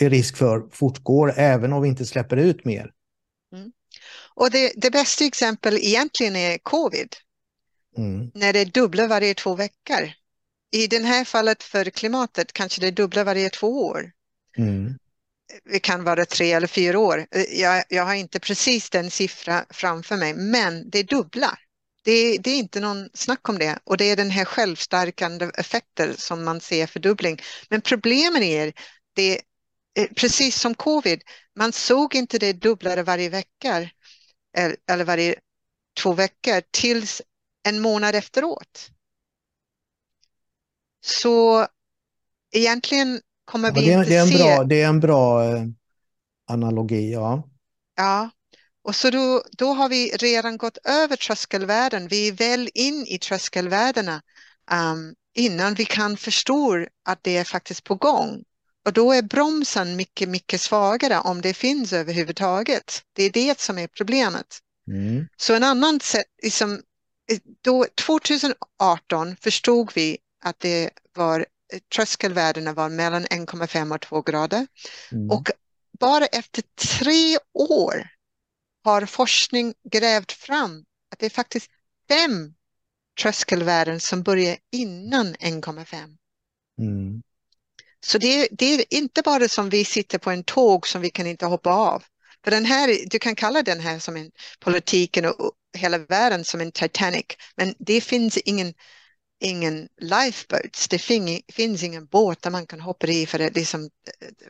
[0.00, 2.90] är risk för fortgår även om vi inte släpper ut mer.
[3.54, 3.72] Mm.
[4.34, 7.16] Och det, det bästa exempel egentligen är covid.
[7.96, 8.30] Mm.
[8.34, 10.10] När det är dubbla varje två veckor.
[10.70, 14.12] I det här fallet för klimatet kanske det är dubbla varje två år.
[14.58, 14.98] Mm.
[15.64, 17.26] Det kan vara tre eller fyra år.
[17.52, 21.58] Jag, jag har inte precis den siffran framför mig, men det är dubbla.
[22.04, 26.16] Det, det, är inte någon snack om det och det är den här självstärkande effekten
[26.16, 27.38] som man ser fördubbling.
[27.68, 28.72] Men problemet är,
[29.14, 29.40] det
[29.94, 31.22] Eh, precis som covid,
[31.56, 33.90] man såg inte det dubblare varje vecka
[34.90, 35.34] eller varje
[36.02, 37.22] två veckor tills
[37.68, 38.90] en månad efteråt.
[41.04, 41.66] Så
[42.52, 44.38] egentligen kommer vi ja, det, inte det är en se...
[44.38, 45.64] Bra, det är en bra eh,
[46.46, 47.48] analogi, ja.
[47.96, 48.30] Ja,
[48.84, 52.08] och så då, då har vi redan gått över tröskelvärden.
[52.08, 54.22] Vi är väl in i tröskelvärdena
[54.70, 58.44] um, innan vi kan förstå att det är faktiskt på gång.
[58.84, 63.02] Och då är bromsen mycket, mycket svagare om det finns överhuvudtaget.
[63.12, 64.58] Det är det som är problemet.
[64.88, 65.26] Mm.
[65.36, 66.82] Så en annan sätt, liksom,
[67.60, 71.46] då 2018 förstod vi att det var
[71.94, 74.66] tröskelvärdena var mellan 1,5 och 2 grader.
[75.12, 75.30] Mm.
[75.30, 75.50] Och
[76.00, 76.62] bara efter
[76.98, 78.08] tre år
[78.84, 81.70] har forskning grävt fram att det är faktiskt
[82.08, 82.54] fem
[83.20, 86.16] tröskelvärden som börjar innan 1,5.
[86.78, 87.22] Mm.
[88.00, 91.26] Så det, det, är inte bara som vi sitter på en tåg som vi kan
[91.26, 92.04] inte hoppa av.
[92.44, 96.60] För den här, du kan kalla den här som en politiken och hela världen som
[96.60, 98.74] en Titanic, men det finns ingen,
[99.42, 103.90] ingen lifeboats, det fin, finns ingen båt där man kan hoppa i för, det, liksom,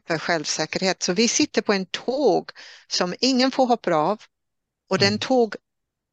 [0.07, 1.03] för självsäkerhet.
[1.03, 2.51] Så vi sitter på en tåg
[2.89, 4.23] som ingen får hoppa av
[4.91, 5.19] och den mm.
[5.19, 5.55] tåg,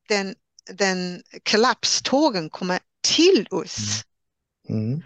[0.08, 0.36] den,
[0.72, 3.78] den kollapstågen kommer till oss.
[4.70, 4.86] Mm.
[4.86, 5.02] Mm.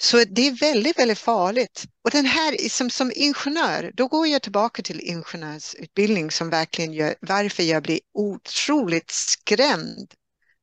[0.00, 1.84] Så det är väldigt, väldigt farligt.
[2.04, 7.14] Och den här som, som ingenjör, då går jag tillbaka till ingenjörsutbildning som verkligen gör
[7.20, 10.14] varför jag blir otroligt skrämd,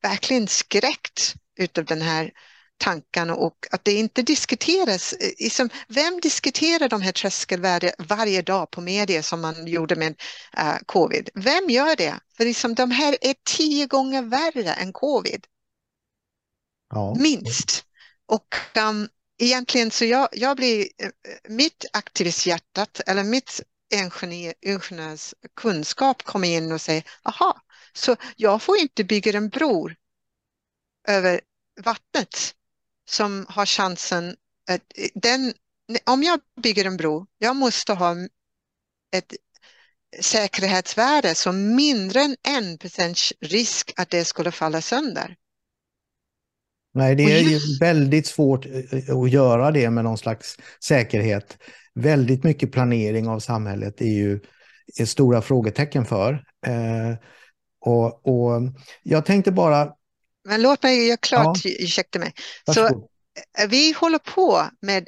[0.01, 2.31] verkligen skräckt utav den här
[2.77, 5.15] tankarna och att det inte diskuteras.
[5.39, 10.21] Liksom, vem diskuterar de här tröskelvärdena varje dag på media som man gjorde med
[10.59, 11.29] uh, covid?
[11.33, 12.19] Vem gör det?
[12.37, 15.45] För liksom, de här är tio gånger värre än covid.
[16.89, 17.15] Ja.
[17.19, 17.85] Minst.
[18.25, 18.55] Och
[18.89, 21.09] um, egentligen så jag, jag blir, eh,
[21.49, 23.61] mitt aktivisthjärtat eller mitt
[23.93, 27.61] ingenjör, ingenjörskunskap kommer in och säger, aha,
[27.93, 29.89] så jag får inte bygga en bro
[31.07, 31.41] över
[31.83, 32.53] vattnet
[33.09, 34.35] som har chansen
[34.71, 34.81] att
[35.13, 35.53] den,
[36.05, 38.15] om jag bygger en bro, jag måste ha
[39.15, 39.33] ett
[40.21, 45.35] säkerhetsvärde som mindre än en procents risk att det skulle falla sönder.
[46.93, 51.57] Nej, det är ju väldigt svårt eh, att göra det med någon slags säkerhet.
[51.95, 54.39] Väldigt mycket planering av samhället är ju
[54.99, 56.33] är stora frågetecken för.
[56.65, 57.15] Eh,
[57.79, 58.61] och, och
[59.03, 59.93] jag tänkte bara...
[60.45, 61.71] Men låt mig göra klart, ja.
[61.79, 62.33] ursäkta mig.
[62.73, 65.07] Så eh, vi håller på med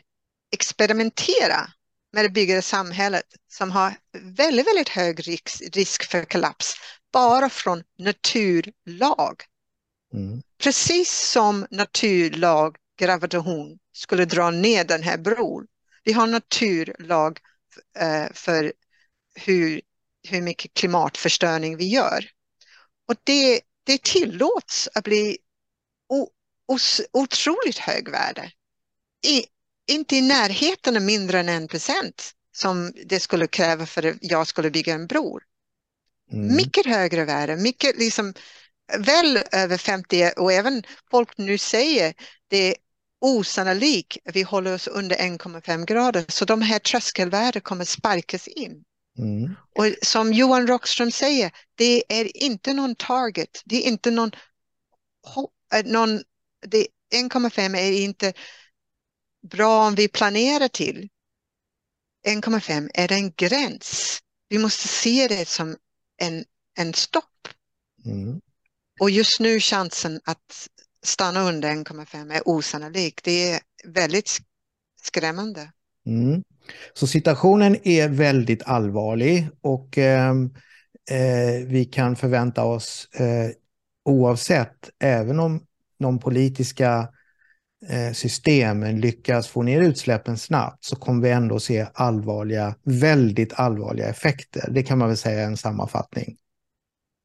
[0.51, 1.71] experimentera
[2.13, 6.73] med det byggda samhället som har väldigt, väldigt hög risk, risk för kollaps
[7.13, 9.43] bara från naturlag.
[10.13, 10.41] Mm.
[10.63, 15.67] Precis som naturlag gravitation skulle dra ner den här bron.
[16.03, 17.39] Vi har naturlag
[17.99, 18.73] eh, för
[19.35, 19.81] hur,
[20.27, 22.25] hur mycket klimatförstöring vi gör.
[23.07, 25.37] Och det, det tillåts att bli
[26.67, 28.51] os, otroligt högvärde.
[29.27, 29.45] I,
[29.91, 34.47] inte i närheten av mindre än en procent som det skulle kräva för att jag
[34.47, 35.39] skulle bygga en bro.
[36.31, 36.55] Mm.
[36.55, 38.33] Mycket högre värde, mycket liksom
[38.97, 42.13] väl över 50 och även folk nu säger
[42.47, 42.75] det är
[43.21, 48.83] osannolikt vi håller oss under 1,5 grader så de här tröskelvärdena kommer sparkas in.
[49.17, 49.55] Mm.
[49.75, 54.31] Och som Johan Rockström säger, det är inte någon target, det är inte någon,
[55.73, 56.21] eh, någon
[57.13, 58.33] 1,5 är inte
[59.41, 61.09] bra om vi planerar till.
[62.27, 64.19] 1,5 är en gräns.
[64.49, 65.77] Vi måste se det som
[66.17, 66.45] en,
[66.77, 67.47] en stopp.
[68.05, 68.41] Mm.
[68.99, 70.69] Och just nu chansen att
[71.03, 73.23] stanna under 1,5 är osannolik.
[73.23, 74.39] Det är väldigt
[75.01, 75.71] skrämmande.
[76.05, 76.43] Mm.
[76.93, 80.45] Så situationen är väldigt allvarlig och ehm,
[81.09, 83.49] eh, vi kan förvänta oss eh,
[84.05, 85.65] oavsett, även om
[85.99, 87.09] de politiska
[87.89, 94.07] eh, systemen lyckas få ner utsläppen snabbt så kommer vi ändå se allvarliga, väldigt allvarliga
[94.07, 94.69] effekter.
[94.71, 96.37] Det kan man väl säga är en sammanfattning.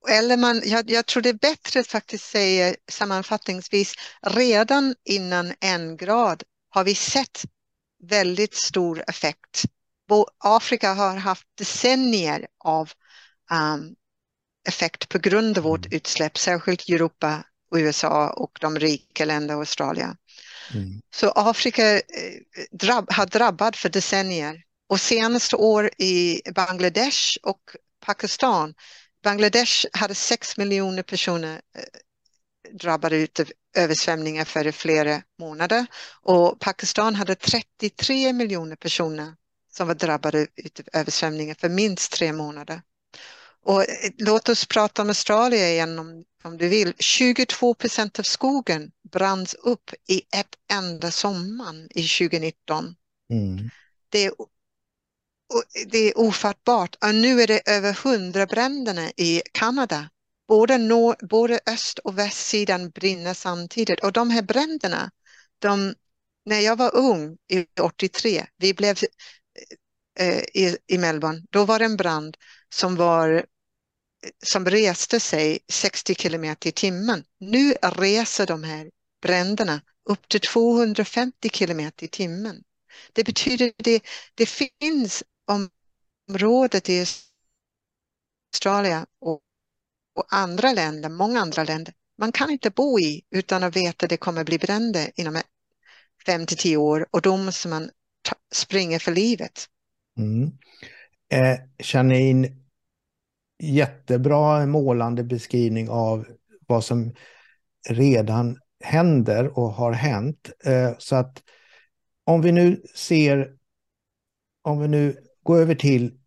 [0.08, 5.96] Eller man, jag, jag tror det är bättre att faktiskt säga sammanfattningsvis, redan innan en
[5.96, 7.42] grad har vi sett
[8.02, 9.64] väldigt stor effekt.
[10.38, 12.92] Afrika har haft decennier av
[13.50, 13.94] um,
[14.68, 15.96] effekt på grund av vårt mm.
[15.96, 20.16] utsläpp, särskilt Europa, USA och de rika länderna, Australien.
[20.74, 21.00] Mm.
[21.14, 22.00] Så Afrika eh,
[22.70, 27.60] drabb, har drabbat för decennier och senaste år i Bangladesh och
[28.06, 28.74] Pakistan.
[29.22, 31.82] Bangladesh hade 6 miljoner personer eh,
[32.72, 35.86] drabbade av översvämningar för flera månader
[36.22, 39.34] och Pakistan hade 33 miljoner personer
[39.72, 40.46] som var drabbade av
[41.00, 42.82] översvämningar för minst tre månader.
[43.62, 46.94] Och eh, låt oss prata om Australien igen om, om du vill.
[46.98, 52.94] 22 procent av skogen branns upp i ett enda sommar i 2019.
[53.32, 53.70] Mm.
[54.08, 54.32] Det, är,
[55.86, 56.96] det är ofattbart.
[57.04, 60.08] Och nu är det över hundra bränderna i Kanada.
[60.48, 64.00] Både, nord, både öst och västsidan brinner samtidigt.
[64.00, 65.10] Och de här bränderna,
[65.58, 65.94] de,
[66.44, 68.96] när jag var ung, i 83, vi blev
[70.18, 72.36] eh, i, i Melbourne, då var det en brand
[72.74, 73.46] som var
[74.44, 77.24] som reste sig 60 kilometer i timmen.
[77.38, 78.90] Nu reser de här
[79.22, 82.62] bränderna upp till 250 kilometer i timmen.
[83.12, 84.02] Det betyder att det,
[84.34, 85.22] det finns
[86.28, 87.06] området i
[88.52, 89.40] Australien och,
[90.16, 94.10] och, andra länder, många andra länder, man kan inte bo i utan att veta att
[94.10, 95.40] det kommer bli bränder inom
[96.26, 97.90] fem till tio år och då måste man
[98.22, 99.66] ta, springa för livet.
[100.18, 100.50] Mm.
[101.32, 102.48] Eh, Janine,
[103.62, 106.26] jättebra målande beskrivning av
[106.66, 107.14] vad som
[107.88, 110.50] redan händer och har hänt.
[110.64, 111.42] Eh, så att
[112.24, 113.52] om vi nu ser,
[114.62, 116.18] om vi nu går över till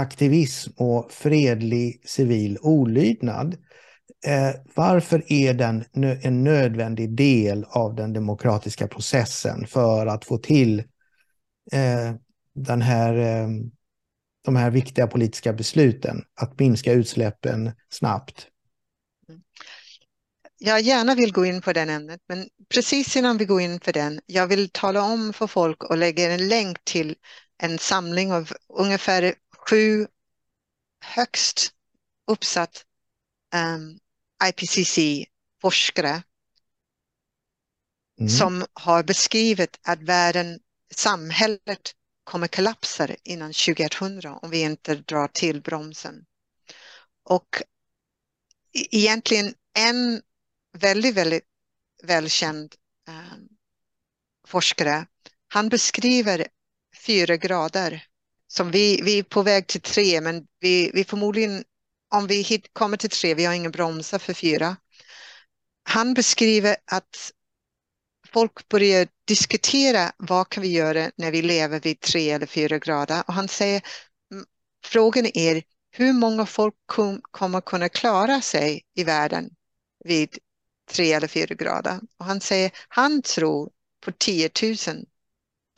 [0.00, 3.56] aktivism och fredlig civil olydnad.
[4.26, 5.84] Eh, varför är den
[6.22, 10.78] en nödvändig del av den demokratiska processen för att få till
[11.72, 12.14] eh,
[12.54, 13.48] den här eh,
[14.44, 18.46] de här viktiga politiska besluten, att minska utsläppen snabbt?
[20.58, 23.92] Jag gärna vill gå in på den ämnet, men precis innan vi går in för
[23.92, 27.16] den, jag vill tala om för folk och lägga en länk till
[27.62, 29.34] en samling av ungefär
[29.68, 30.06] sju
[31.00, 31.72] högst
[32.26, 32.84] uppsatt
[33.54, 33.98] um, ehm,
[34.44, 36.22] IPCC-forskare
[38.20, 38.28] mm.
[38.28, 40.60] som har beskrivit att världen,
[40.94, 41.94] samhället
[42.24, 46.24] kommer kollapsa innan 2100 om vi inte drar till bromsen.
[47.24, 47.62] Och
[48.72, 50.22] e-, egentligen en
[50.78, 51.44] väldigt, väldigt
[52.02, 52.74] välkänd
[53.08, 53.36] eh,
[54.46, 55.06] forskare,
[55.48, 56.46] han beskriver
[57.06, 58.09] fyra grader
[58.52, 61.64] som vi, vi är på väg till tre, men vi, vi förmodligen,
[62.08, 64.76] om vi hit, kommer till tre, vi har ingen bromsa för fyra.
[65.82, 67.32] Han beskriver att
[68.32, 73.22] folk börjar diskutera vad kan vi göra när vi lever vid tre eller fyra grader
[73.26, 73.82] och han säger
[74.84, 79.50] frågan är hur många folk kom, kommer kunna klara sig i världen
[80.04, 80.38] vid
[80.90, 83.70] tre eller fyra grader och han säger han tror
[84.04, 84.76] på 10 000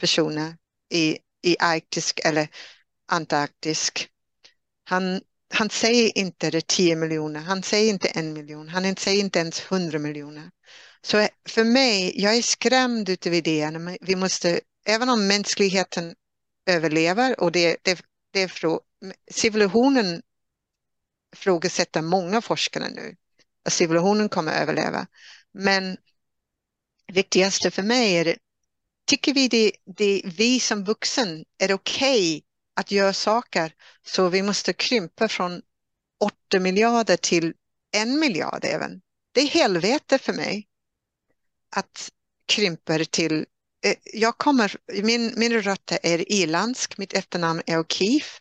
[0.00, 0.56] personer
[0.94, 2.48] i, i arktisk eller
[3.08, 4.08] antarktisk.
[4.84, 5.20] Han,
[5.54, 9.60] han säger inte det 10 miljoner, han säger inte en miljon, han säger inte ens
[9.72, 10.50] 100 miljoner.
[11.02, 13.98] Så för mig, jag är skrämd utav idén.
[14.00, 16.14] Vi måste, även om mänskligheten
[16.66, 18.80] överlever och det, det, det är frå,
[19.30, 20.22] civilisationen
[21.36, 23.16] frågesätter många forskare nu.
[23.64, 25.06] Att civilisationen kommer att överleva.
[25.52, 25.96] Men
[27.12, 28.36] viktigaste för mig är,
[29.06, 32.42] tycker vi det, det vi som vuxen är okej okay
[32.76, 33.74] att göra saker
[34.06, 35.62] så vi måste krympa från
[36.20, 37.54] 8 miljarder till
[37.92, 39.00] en miljard även.
[39.32, 40.68] Det är helvete för mig
[41.76, 42.10] att
[42.46, 43.46] krympa till
[43.84, 48.40] eh, jag kommer, min, min rötter är irländsk, mitt efternamn är O'Keefe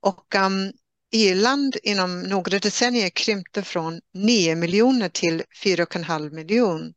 [0.00, 0.72] och um,
[1.10, 6.92] Irland inom några decennier krympte från 9 miljoner till 4,5 miljoner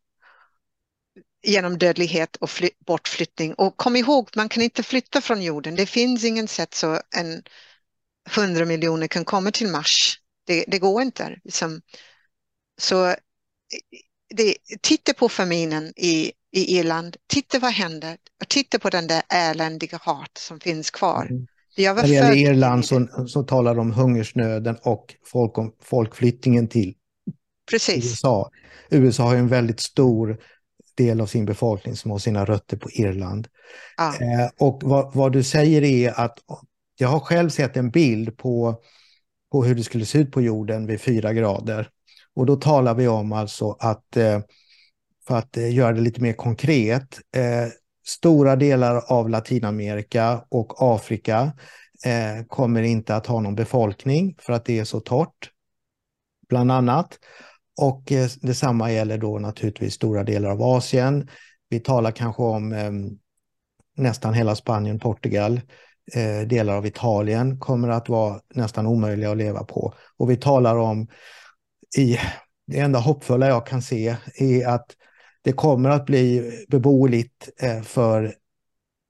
[1.45, 3.53] genom dödlighet och fly, bortflyttning.
[3.53, 5.75] Och kom ihåg, man kan inte flytta från jorden.
[5.75, 7.43] Det finns ingen sätt så en
[8.37, 10.19] 100 miljoner kan komma till Mars.
[10.47, 11.39] Det, det går inte.
[11.43, 11.81] Liksom.
[12.81, 13.15] Så
[14.35, 19.23] det, titta på faminen i, i Irland, titta vad händer, och titta på den där
[19.29, 21.27] eländiga hat som finns kvar.
[21.29, 21.47] Mm.
[21.77, 25.53] När det gäller Irland så, så talar de om hungersnöden och folk,
[25.83, 26.93] folkflyttningen till
[27.69, 28.05] Precis.
[28.05, 28.51] USA.
[28.89, 30.37] USA har en väldigt stor
[30.95, 33.47] del av sin befolkning som har sina rötter på Irland.
[33.97, 34.15] Ah.
[34.15, 36.39] Eh, och vad, vad, du säger är att
[36.97, 38.81] jag har själv sett en bild på,
[39.51, 41.89] på hur det skulle se ut på jorden vid fyra grader.
[42.35, 44.39] Och då talar vi om alltså att, eh,
[45.27, 47.67] för att eh, göra det lite mer konkret, eh,
[48.05, 51.51] stora delar av Latinamerika och Afrika
[52.05, 55.51] eh, kommer inte att ha någon befolkning för att det är så torrt,
[56.49, 57.19] bland annat.
[57.77, 61.29] Och eh, detsamma gäller då naturligtvis stora delar av Asien.
[61.69, 62.91] Vi talar kanske om eh,
[63.95, 65.61] nästan hela Spanien, Portugal,
[66.13, 69.93] eh, delar av Italien kommer att vara nästan omöjliga att leva på.
[70.17, 71.07] Och vi talar om,
[71.97, 72.17] i,
[72.67, 74.85] det enda hoppfulla jag kan se är att
[75.41, 78.35] det kommer att bli beboeligt eh, för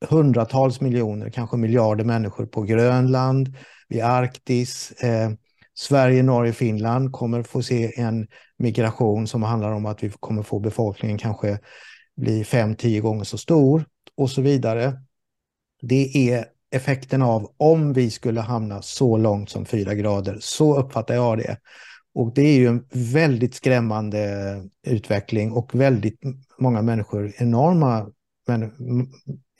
[0.09, 3.55] hundratals miljoner, kanske miljarder människor på Grönland,
[3.87, 4.91] vid Arktis.
[4.91, 5.31] Eh,
[5.77, 10.59] Sverige, Norge, Finland kommer få se en migration som handlar om att vi kommer få
[10.59, 11.59] befolkningen kanske
[12.17, 13.85] bli fem, tio gånger så stor
[14.17, 14.93] och så vidare.
[15.81, 20.37] Det är effekten av om vi skulle hamna så långt som 4 grader.
[20.41, 21.57] Så uppfattar jag det.
[22.13, 26.19] Och det är ju en väldigt skrämmande utveckling och väldigt
[26.59, 28.07] många människor, enorma,
[28.47, 28.71] men,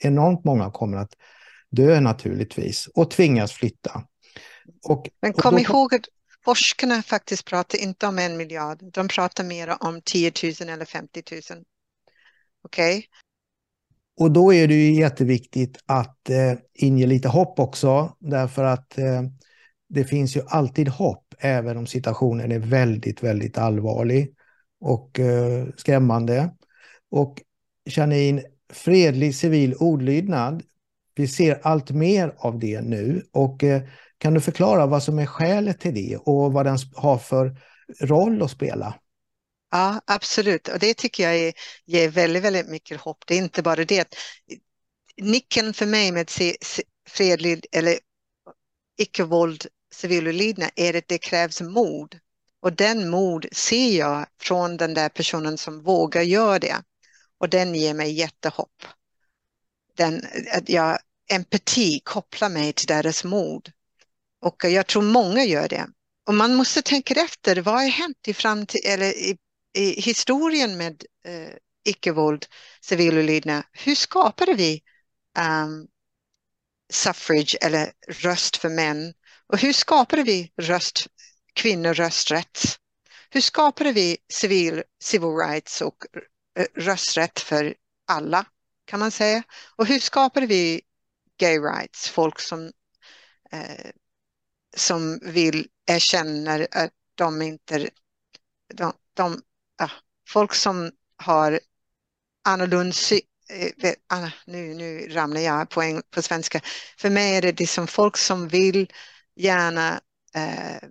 [0.02, 1.12] enormt många kommer att
[1.70, 4.02] dö naturligtvis och tvingas flytta.
[4.82, 6.04] Och, men kom då, ihåg att
[6.44, 11.22] forskarna faktiskt pratar inte om en miljard, de pratar mer om 10 000 eller 50
[11.32, 11.40] 000.
[12.64, 12.98] Okej?
[12.98, 13.04] Okay?
[14.20, 19.22] Och då är det ju jätteviktigt att eh, inge lite hopp också, därför att eh,
[19.88, 24.34] det finns ju alltid hopp, även om situationen är väldigt, väldigt allvarlig
[24.80, 26.50] och eh, skrämmande.
[27.10, 27.42] Och
[27.84, 30.62] Janine, fredlig civil olydnad,
[31.14, 33.22] vi ser allt mer av det nu.
[33.32, 33.82] Och eh,
[34.18, 37.56] kan du förklara vad som är skälet till det och vad den har för
[38.00, 38.94] roll att spela?
[39.70, 40.68] Ja, absolut.
[40.68, 41.52] Och det tycker jag är,
[41.84, 43.24] ger väldigt, väldigt mycket hopp.
[43.26, 44.14] Det är inte bara det.
[45.16, 46.30] Nyckeln för mig med
[47.08, 47.98] fredlig eller
[48.98, 52.18] icke-våld civil olydnad är att det krävs mod.
[52.60, 56.76] Och den mod ser jag från den där personen som vågar göra det.
[57.38, 58.84] Och den ger mig jättehopp.
[59.96, 60.98] Den, att jag,
[61.30, 63.72] empati kopplar mig till deras mod.
[64.46, 65.86] Och jag tror många gör det.
[66.26, 69.36] Och man måste tänka efter, vad har hänt i, framtid, eller i,
[69.78, 71.54] i historien med eh,
[71.84, 72.46] icke-våld,
[72.80, 73.62] civil olydnad?
[73.72, 74.82] Hur skapade vi
[75.38, 75.86] um,
[76.92, 79.14] suffrage eller röst för män?
[79.46, 81.06] Och hur skapade vi röst,
[81.54, 82.78] kvinnor rösträtt?
[83.30, 85.96] Hur skapade vi civil, civil rights och
[86.58, 87.74] eh, rösträtt för
[88.06, 88.46] alla,
[88.84, 89.42] kan man säga?
[89.76, 90.80] Och hur skapade vi
[91.40, 92.72] gay rights, folk som,
[93.52, 93.90] eh,
[94.76, 97.90] som vill erkänna att de inte,
[98.74, 99.42] de, de
[99.78, 99.90] ah,
[100.28, 101.60] folk som har
[102.44, 102.96] annorlunda
[103.48, 106.60] eh, nu, nu ramlar jag på, på svenska.
[106.98, 108.92] För mig är det liksom folk som vill
[109.36, 110.00] gärna
[110.34, 110.88] eh,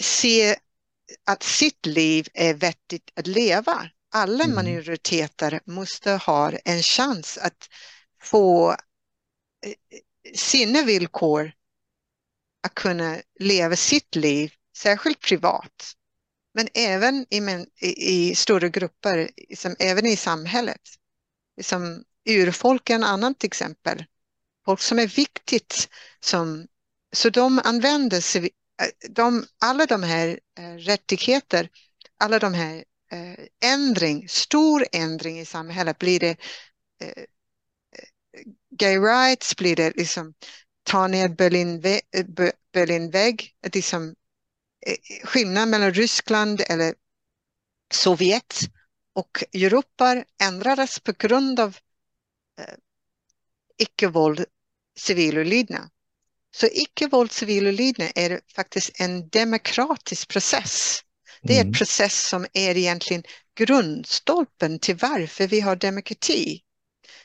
[0.00, 0.56] se
[1.24, 3.90] att sitt liv är vettigt att leva.
[4.10, 4.56] Alla mm.
[4.56, 7.68] minoriteter måste ha en chans att
[8.22, 9.74] få eh,
[10.34, 11.52] sina villkor
[12.62, 15.94] att kunna leva sitt liv, särskilt privat,
[16.54, 20.80] men även i, i, i stora grupper, liksom, även i samhället.
[21.56, 24.04] Liksom, urfolk är en annat exempel.
[24.64, 25.88] Folk som är viktigt
[26.20, 26.66] som
[27.12, 28.50] så de använder sig,
[28.82, 31.68] eh, de, alla de här eh, rättigheter,
[32.18, 36.36] alla de här eh, ändring, stor ändring i samhället, blir det
[37.00, 37.24] eh, eh
[38.70, 40.34] gay rights, blir det liksom
[40.88, 42.02] ta ner Berlinvägg,
[42.72, 44.14] Berlinvägg liksom,
[45.24, 46.94] skillnad mellan Ryssland eller
[47.94, 48.58] Sovjet
[49.14, 51.76] och Europa ändrades på grund av
[52.60, 52.74] eh,
[53.78, 54.44] icke-våld,
[54.98, 55.90] civil olydnad.
[56.50, 61.00] Så icke-våld, civil olydnad är faktiskt en demokratisk process.
[61.42, 61.68] Det är mm.
[61.68, 63.22] en process som är egentligen
[63.54, 66.62] grundstolpen till varför vi har demokrati.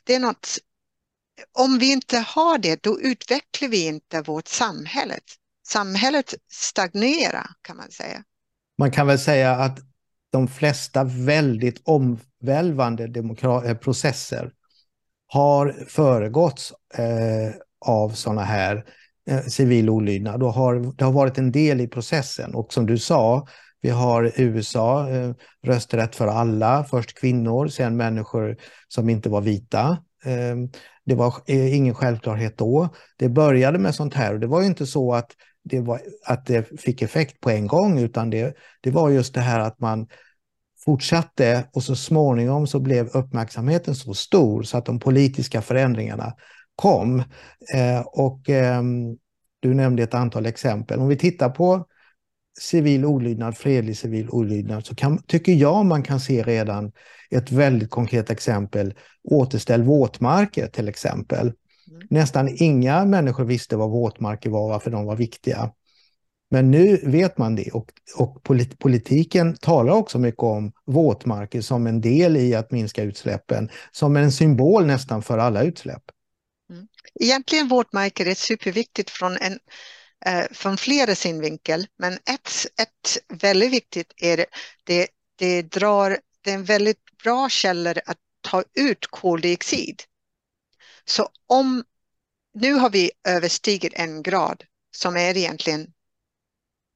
[0.03, 0.57] Det är något,
[1.59, 5.15] om vi inte har det, då utvecklar vi inte vårt samhälle.
[5.67, 8.23] Samhället stagnerar kan man säga.
[8.77, 9.79] Man kan väl säga att
[10.31, 13.03] de flesta väldigt omvälvande
[13.65, 14.51] eh, processer
[15.27, 17.53] har föregåtts eh,
[17.85, 18.85] av sådana här
[19.29, 22.55] eh, civil olydnad och har, det har varit en del i processen.
[22.55, 23.47] Och som du sa,
[23.81, 28.57] vi har USA, eh, rösträtt för alla, först kvinnor, sen människor
[28.87, 29.97] som inte var vita.
[30.23, 30.69] Ehm,
[31.05, 32.89] det var eh, ingen självklarhet då.
[33.17, 35.31] Det började med sånt här och det var ju inte så att
[35.63, 39.41] det, var, att det fick effekt på en gång utan det, det var just det
[39.41, 40.07] här att man
[40.85, 46.33] fortsatte och så småningom så blev uppmärksamheten så stor så att de politiska förändringarna
[46.75, 47.19] kom.
[47.73, 48.81] Eh, och eh,
[49.59, 50.99] du nämnde ett antal exempel.
[50.99, 51.85] Om vi tittar på
[52.59, 56.91] civil olydnad, fredlig civil olydnad, så kan, tycker jag man kan se redan
[57.29, 58.93] ett väldigt konkret exempel.
[59.23, 61.47] Återställ våtmarker till exempel.
[61.47, 62.07] Mm.
[62.09, 65.71] Nästan inga människor visste vad våtmarker var, varför de var viktiga.
[66.53, 68.43] Men nu vet man det och, och
[68.79, 74.31] politiken talar också mycket om våtmarker som en del i att minska utsläppen, som en
[74.31, 76.03] symbol nästan för alla utsläpp.
[76.69, 76.87] Mm.
[77.19, 79.59] Egentligen våtmarker är superviktigt från, en,
[80.25, 84.45] eh, från flera synvinkel, men ett, ett väldigt viktigt är
[84.83, 90.03] det, det, drar, det är en väldigt bra källa att ta ut koldioxid.
[91.05, 91.83] Så om,
[92.53, 94.63] nu har vi överstigit en grad
[94.95, 95.87] som är egentligen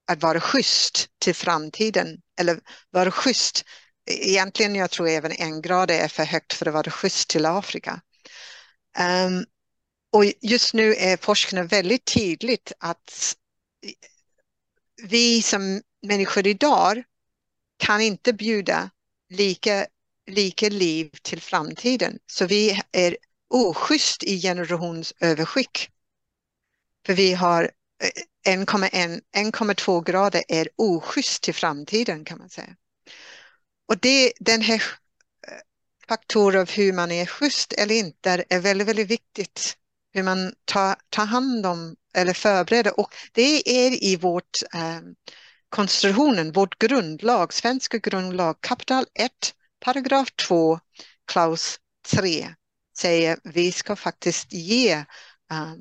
[0.07, 2.59] att vara schysst till framtiden eller
[2.89, 3.65] vara schysst.
[4.05, 8.01] Egentligen jag tror även en grad är för högt för att vara schysst till Afrika.
[8.99, 9.45] Um,
[10.17, 13.35] och just nu är forskningen väldigt tydligt att
[15.03, 17.03] vi som människor idag
[17.77, 18.89] kan inte bjuda
[19.29, 19.87] lika,
[20.27, 22.19] lika liv till framtiden.
[22.25, 23.17] Så vi är
[23.49, 25.89] oschysst i generationsöverskick.
[27.05, 27.71] För vi har
[28.45, 32.75] eh, 1,2 grader är oschysst till framtiden kan man säga.
[33.87, 34.83] Och det, den här
[35.47, 35.57] eh,
[36.07, 39.77] faktorn av hur man är schysst eller inte är väldigt, väldigt viktigt.
[40.13, 44.99] Hur man tar, tar hand om eller förbereder och det är i vårt eh,
[45.69, 49.31] konstitutionen, vårt grundlag, svenska grundlag, kapital 1,
[49.79, 50.79] paragraf 2,
[51.25, 52.55] klaus 3
[52.97, 54.91] säger vi ska faktiskt ge
[55.51, 55.73] eh,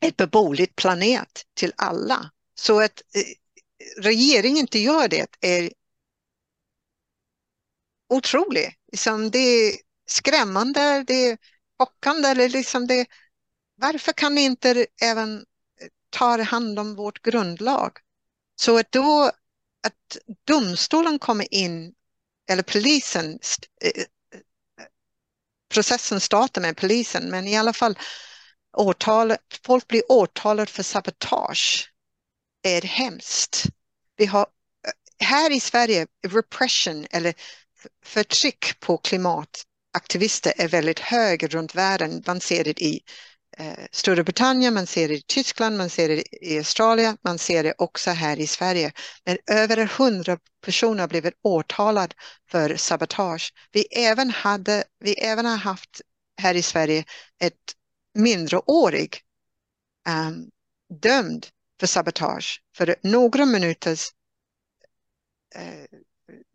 [0.00, 2.30] ett beboeligt planet till alla.
[2.54, 5.72] Så att eh, regeringen inte gör det är
[8.08, 8.74] otroligt.
[8.92, 11.38] Liksom det är skrämmande, det är
[11.86, 12.48] chockande.
[12.48, 13.06] liksom det,
[13.76, 15.44] varför kan ni inte även
[16.10, 17.92] ta hand om vårt grundlag?
[18.56, 19.30] Så att då
[19.86, 20.16] att
[20.46, 21.94] domstolen kommer in,
[22.50, 23.38] eller polisen,
[23.84, 24.06] eh, eh,
[25.74, 27.98] processen startar med polisen, men i alla fall
[28.76, 31.92] åtal, folk blir åtalade för sabotage
[32.62, 33.64] är hemskt.
[34.16, 37.34] Vi har eh, här i Sverige, repression eller
[38.04, 39.62] förtryck på klimat
[39.92, 42.22] aktivister är väldigt hög runt världen.
[42.26, 43.00] Man ser det i
[43.58, 47.74] eh, Storbritannien, man ser det i Tyskland, man ser det i Australien, man ser det
[47.78, 48.92] också här i Sverige.
[49.24, 52.14] Men över hundra personer har blivit åtalade
[52.50, 53.52] för sabotage.
[53.72, 56.00] Vi även, hade, vi även har haft
[56.40, 57.04] här i Sverige
[57.38, 57.74] ett
[58.14, 59.20] mindreårig
[60.08, 60.50] um,
[61.00, 61.46] dömd
[61.80, 64.10] för sabotage för några minuters
[65.54, 65.98] eh,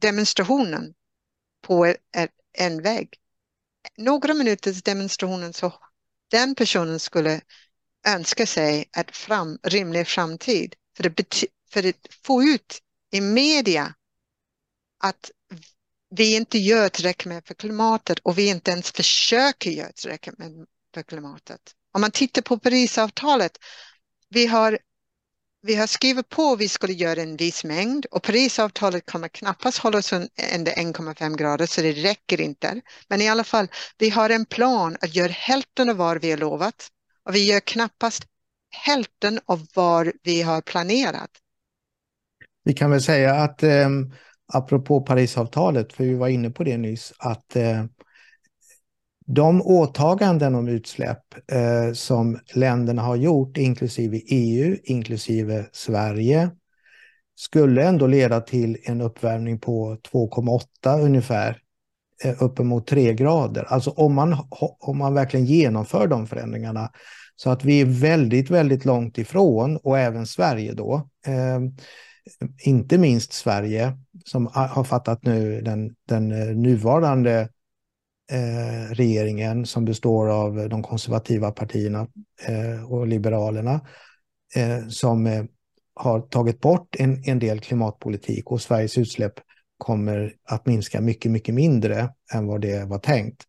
[0.01, 0.93] demonstrationen
[1.61, 3.09] på ett, en väg.
[3.97, 5.73] Några minuters demonstrationen så
[6.31, 7.41] den personen skulle
[8.07, 12.81] önska sig en fram, rimlig framtid för att, för att få ut
[13.11, 13.93] i media
[15.03, 15.31] att
[16.09, 20.65] vi inte gör tillräckligt med för klimatet och vi inte ens försöker göra tillräckligt med
[20.93, 21.61] för klimatet.
[21.93, 23.57] Om man tittar på Parisavtalet,
[24.29, 24.79] vi har,
[25.67, 29.77] vi har skrivit på att vi skulle göra en viss mängd och Parisavtalet kommer knappast
[29.77, 32.81] hålla oss under 1,5 grader så det räcker inte.
[33.07, 36.37] Men i alla fall, vi har en plan att göra hälften av vad vi har
[36.37, 36.87] lovat
[37.25, 38.23] och vi gör knappast
[38.85, 41.29] hälften av vad vi har planerat.
[42.63, 43.89] Vi kan väl säga att eh,
[44.53, 47.85] apropå Parisavtalet, för vi var inne på det nyss, att eh,
[49.29, 56.49] de åtaganden om utsläpp eh, som länderna har gjort, inklusive EU, inklusive Sverige,
[57.35, 61.57] skulle ändå leda till en uppvärmning på 2,8 ungefär,
[62.23, 63.63] eh, uppemot 3 grader.
[63.63, 64.37] Alltså om man,
[64.79, 66.91] om man verkligen genomför de förändringarna.
[67.35, 71.59] Så att vi är väldigt, väldigt långt ifrån, och även Sverige då, eh,
[72.63, 77.49] inte minst Sverige, som har fattat nu den, den eh, nuvarande
[78.31, 82.07] eh, regeringen som består av de konservativa partierna
[82.47, 83.81] eh, och liberalerna
[84.55, 85.43] eh, som eh,
[85.93, 89.33] har tagit bort en, en del klimatpolitik och Sveriges utsläpp
[89.77, 93.43] kommer att minska mycket, mycket mindre än vad det var tänkt.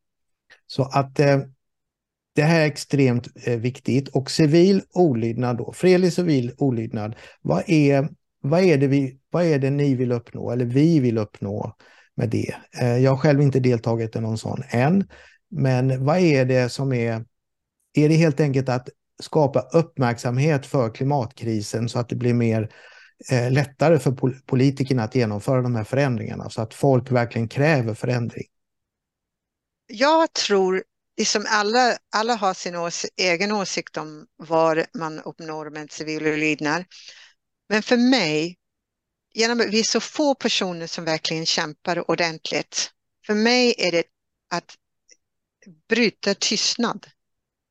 [0.66, 1.40] Så att eh,
[2.34, 8.08] det här är extremt eh, viktigt och civil olydnad då, fredlig civil olydnad, vad är,
[8.40, 11.76] vad, är det vi, vad är det ni vill uppnå eller vi vill uppnå
[12.18, 12.54] med det.
[12.80, 15.08] Eh, jag har själv inte deltagit i någon sån än.
[15.50, 17.24] Men vad är det som är...
[17.94, 18.88] Är det helt enkelt att
[19.22, 22.70] skapa uppmärksamhet för klimatkrisen så att det blir mer
[23.30, 27.94] eh, lättare för pol politikerna att genomföra de här förändringarna så att folk verkligen kräver
[27.94, 28.46] förändring?
[29.86, 30.82] Jag tror,
[31.16, 36.84] liksom alla, alla har sin ås egen åsikt om var man uppnår med civil olydnad.
[37.68, 38.56] Men för mig,
[39.38, 42.90] genom att vi är så få personer som verkligen kämpar ordentligt,
[43.26, 44.02] för mig är det
[44.50, 44.76] att
[45.88, 47.06] bryta tystnad.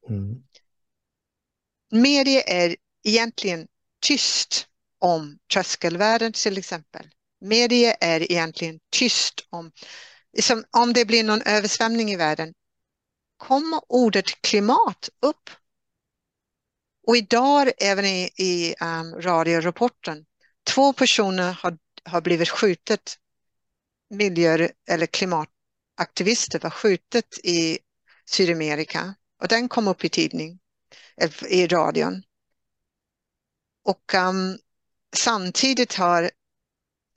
[0.10, 0.44] Mm.
[1.92, 3.68] Media är egentligen
[4.00, 4.68] tyst
[5.00, 7.08] om tröskelvärden till exempel.
[7.42, 9.72] Media är egentligen tyst om,
[10.34, 12.54] liksom, om det blir någon översvämning i världen,
[13.38, 15.50] kommer ordet klimat upp.
[17.08, 20.26] Och idag även i, i um, radiorapporten,
[20.68, 23.18] två personer har, har blivit skjutet,
[24.10, 27.80] miljö eller klimataktivister var skjutet i
[28.26, 30.60] Sydamerika och den kom upp i tidning,
[31.50, 32.24] i radion.
[33.86, 34.58] Och um,
[35.16, 36.32] samtidigt har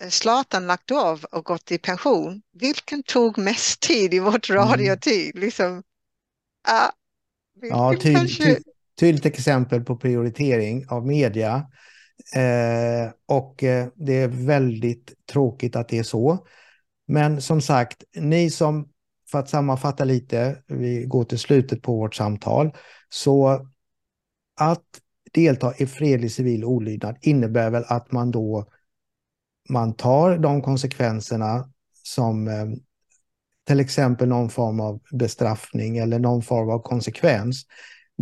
[0.09, 2.42] Zlatan lagt av och gått i pension.
[2.53, 4.62] Vilken tog mest tid i vårt mm.
[4.62, 5.34] radiotid?
[5.34, 5.44] Mm.
[5.44, 6.90] Liksom, uh,
[7.62, 8.44] ja, ty, kanske...
[8.44, 8.62] ty,
[9.01, 11.66] tydligt exempel på prioritering av media.
[12.35, 16.47] Eh, och eh, det är väldigt tråkigt att det är så.
[17.07, 18.89] Men som sagt, ni som,
[19.31, 22.71] för att sammanfatta lite, vi går till slutet på vårt samtal,
[23.09, 23.66] så
[24.61, 24.85] att
[25.33, 28.66] delta i fredlig civil olydnad innebär väl att man då
[29.68, 31.71] man tar de konsekvenserna
[32.03, 32.66] som eh,
[33.66, 37.66] till exempel någon form av bestraffning eller någon form av konsekvens.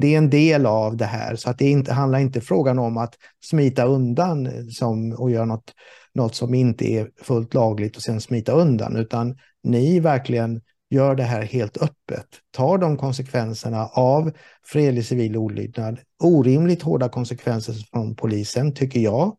[0.01, 2.97] Det är en del av det här så att det inte, handlar inte frågan om
[2.97, 5.75] att smita undan som, och göra något,
[6.15, 11.23] något som inte är fullt lagligt och sen smita undan utan ni verkligen gör det
[11.23, 14.33] här helt öppet, tar de konsekvenserna av
[14.65, 19.37] fredlig civil olydnad, orimligt hårda konsekvenser från polisen tycker jag.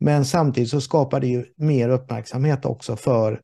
[0.00, 3.40] Men samtidigt så skapar det ju mer uppmärksamhet också för,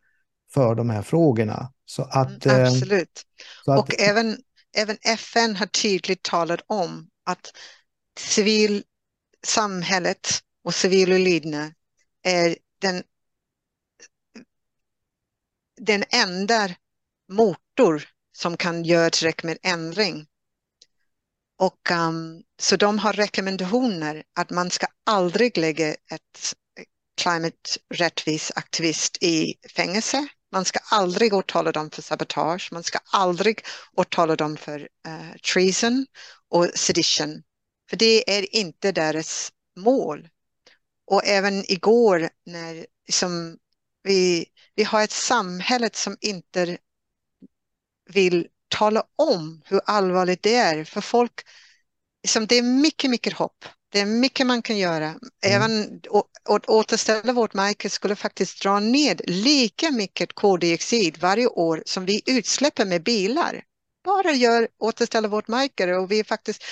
[0.55, 1.73] för de här frågorna.
[1.85, 3.23] Så att, mm, Absolut.
[3.65, 4.37] Så att, och även,
[4.73, 7.57] även FN har tydligt talat om att
[8.19, 11.75] civilsamhället och civil olydnad
[12.23, 13.03] är den,
[15.81, 16.71] den enda
[17.29, 20.27] motor som kan göra tillräckligt med ändring.
[21.59, 26.55] Och, um, så de har rekommendationer att man ska aldrig lägga ett
[27.21, 30.29] climate rättvis aktivist i fängelse.
[30.53, 32.69] Man ska aldrig åtala dem för sabotage.
[32.73, 33.65] Man ska aldrig
[33.97, 36.07] åtala dem för uh, treason
[36.49, 37.43] och sedition.
[37.91, 40.29] För det är inte deras mål.
[41.07, 43.59] Och även igår när som
[44.03, 46.79] vi, vi har ett samhälle som inte
[48.11, 51.41] vill tala om hur allvarligt det är för folk.
[52.29, 53.65] Som det är mycket, mycket hopp.
[53.93, 55.07] Det är mycket man kan göra.
[55.07, 55.19] Mm.
[55.47, 56.01] Även
[56.49, 62.23] att återställa vårt märke skulle faktiskt dra ned lika mycket koldioxid varje år som vi
[62.27, 63.63] utsläpper med bilar.
[64.05, 66.63] Bara gör återställa vårt märke och vi är faktiskt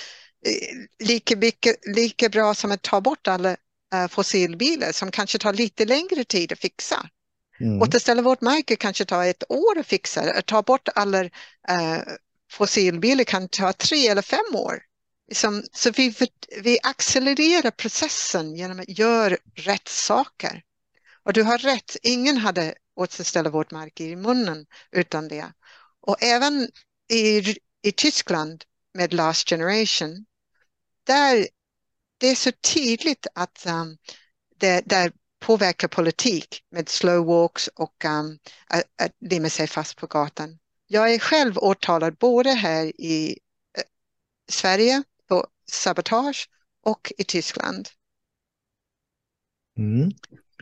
[0.46, 3.50] eh, lika, mycket, lika bra som att ta bort alla
[3.94, 7.06] uh, fossilbilar som kanske tar lite längre tid att fixa.
[7.60, 7.82] Mm.
[7.82, 10.20] Återställa vårt märke kanske tar ett år att fixa.
[10.20, 11.20] Att ta bort alla
[11.68, 11.98] eh,
[12.52, 14.82] fossilbilar kan ta tre eller fem år.
[15.30, 16.14] Liksom, så vi,
[16.62, 20.62] vi accelererar processen genom att göra rätt saker.
[21.22, 25.52] Och du har rätt, ingen hade återställt vårt mark i munnen utan det.
[26.00, 26.68] Och även
[27.12, 28.64] i, i Tyskland
[28.94, 30.26] med Last Generation,
[31.04, 31.48] där
[32.18, 33.98] det är så tydligt att um,
[34.56, 40.06] det, där påverkar politik med slow walks och um, att, att limma sig fast på
[40.06, 40.58] gatan.
[40.86, 43.38] Jag är själv åtalad både här i
[43.78, 43.84] eh,
[44.48, 46.48] Sverige på sabotage
[46.82, 47.88] och i Tyskland.
[49.78, 50.10] Mm.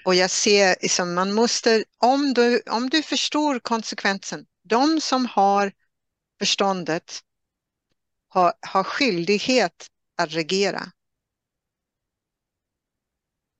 [0.04, 5.72] Och jag ser, liksom, man måste, om du, om du förstår konsekvensen, de som har
[6.38, 7.20] förståndet
[8.28, 10.82] har, har skyldighet att regera.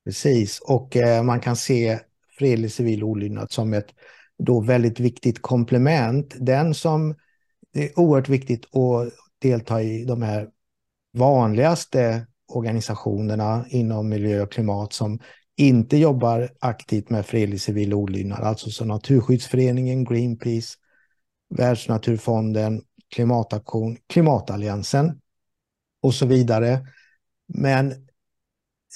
[0.04, 2.00] Precis, och eh, man kan se
[2.38, 3.94] fredlig civil olydnad som ett
[4.38, 6.34] då väldigt viktigt komplement.
[6.38, 7.14] Den som
[7.72, 10.48] det är oerhört viktigt att delta i de här
[11.12, 15.18] vanligaste organisationerna inom miljö och klimat som
[15.56, 20.76] inte jobbar aktivt med fredlig civil olydnad, alltså som Naturskyddsföreningen, Greenpeace,
[21.50, 22.82] Världsnaturfonden,
[23.14, 25.20] Klimataktion, Klimatalliansen
[26.02, 26.86] och så vidare.
[27.46, 27.90] Men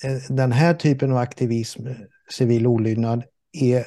[0.04, 1.86] eh, den här typen av aktivism,
[2.30, 3.86] civil olydnad, är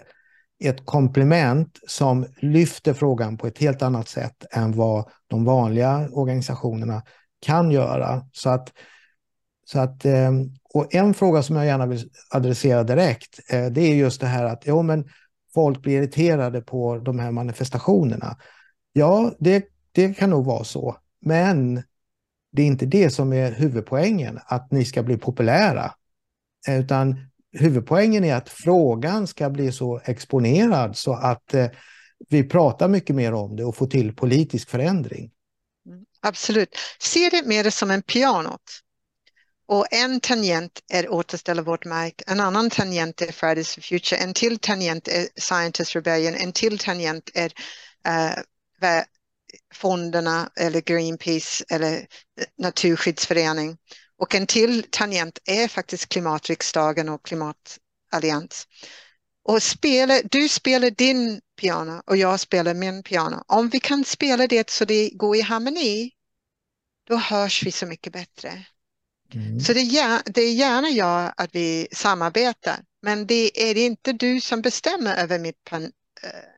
[0.64, 7.02] ett komplement som lyfter frågan på ett helt annat sätt än vad de vanliga organisationerna
[7.46, 8.26] kan göra.
[8.32, 8.74] Så att
[9.68, 13.96] Så att, ehm, och en fråga som jag gärna vill adressera direkt, eh, det är
[13.96, 15.06] just det här att jo, men
[15.54, 18.38] folk blir irriterade på de här manifestationerna.
[18.94, 21.84] Ja, det, det kan nog vara så, men
[22.52, 25.92] det är inte det som är huvudpoängen, att ni ska bli populära.
[26.68, 27.16] Eh, utan
[27.60, 31.68] huvudpoängen är att frågan ska bli så exponerad så att eh,
[32.30, 35.32] vi pratar mycket mer om det och får till politisk förändring.
[36.26, 36.78] Absolut.
[37.00, 38.82] Se det mer som en pianot.
[39.68, 44.34] Och en tangent är återställa vårt mark, en annan tangent är Fridays for Future, en
[44.34, 47.54] till tangent är Scientist Rebellion, en till tangent är
[48.08, 49.04] uh,
[49.74, 53.78] fonderna eller Greenpeace eller eh, Naturskyddsförening.
[54.18, 58.68] Och en till tangent är faktiskt klimatriksdagen och klimatallians.
[59.48, 63.44] Och spela, du spelar din piano och jag spelar min piano.
[63.48, 66.12] Om vi kan spela det så det går i harmoni,
[67.08, 68.66] då hörs vi så mycket bättre.
[69.34, 69.60] Mm.
[69.60, 74.42] Så det är, det är gärna jag att vi samarbetar, men det är inte du
[74.42, 75.80] som bestämmer över mitt, eh,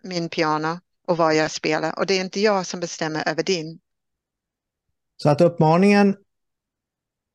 [0.03, 3.79] min piano och vad jag spelar och det är inte jag som bestämmer över din.
[5.17, 6.15] Så att uppmaningen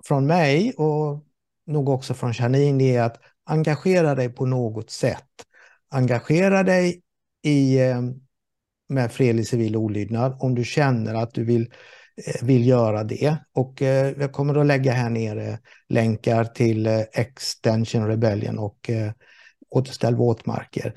[0.05, 1.24] från mig och
[1.66, 5.28] nog också från Janine är att engagera dig på något sätt.
[5.90, 7.03] Engagera dig
[7.43, 8.01] i, eh,
[8.88, 11.72] med fredlig civil olydnad om du känner att du vill,
[12.26, 13.36] eh, vill göra det.
[13.53, 18.90] Och eh, jag kommer att lägga här nere länkar till Extension Rebellion och
[19.70, 20.95] Återställ våtmarker.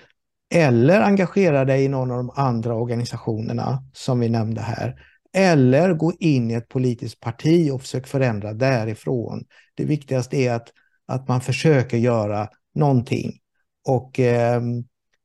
[0.54, 4.96] Eller engagera dig i någon av de andra organisationerna som vi nämnde här.
[5.34, 9.46] Eller gå in i ett politiskt parti och försök förändra därifrån.
[9.76, 10.72] Det viktigaste är att,
[11.08, 13.39] att man försöker göra någonting.
[13.88, 14.62] Och eh,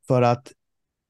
[0.06, 0.52] för att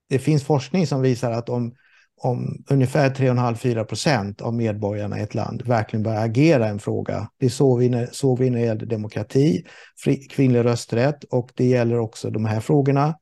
[0.09, 1.75] det finns forskning som visar att om,
[2.23, 7.31] om ungefär 3,5-4 procent av medborgarna i ett land verkligen börjar agera en fråga.
[7.39, 9.65] Det såg vi när, såg vi när det gällde demokrati,
[10.05, 13.15] fri, kvinnlig rösträtt och det gäller också de här frågorna.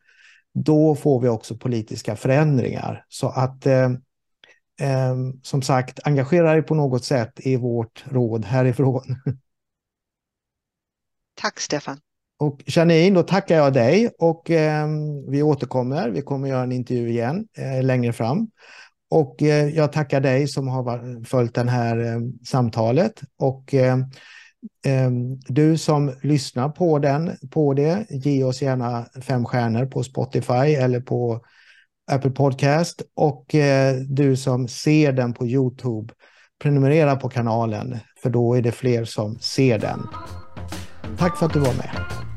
[0.54, 3.04] Då får vi också politiska förändringar.
[3.08, 3.90] Så att eh,
[4.80, 9.16] eh, som sagt, engagera dig på något sätt i vårt råd härifrån.
[11.40, 11.98] Tack Stefan.
[12.40, 14.88] Och Janine, då tackar jag dig och eh,
[15.28, 16.10] vi återkommer.
[16.10, 18.48] Vi kommer göra en intervju igen eh, längre fram.
[19.10, 23.12] Och eh, jag tackar dig som har följt det här eh, samtalet.
[23.38, 24.04] Och ehm,
[24.86, 30.74] ehm, du som lyssnar på, den, på det, ge oss gärna fem stjärnor på Spotify
[30.74, 31.40] eller på
[32.10, 33.02] Apple Podcast.
[33.14, 36.14] Och eh, du som ser den på Youtube,
[36.62, 40.00] prenumerera på kanalen för då är det fler som ser den.
[41.16, 42.27] Tack för att du var med.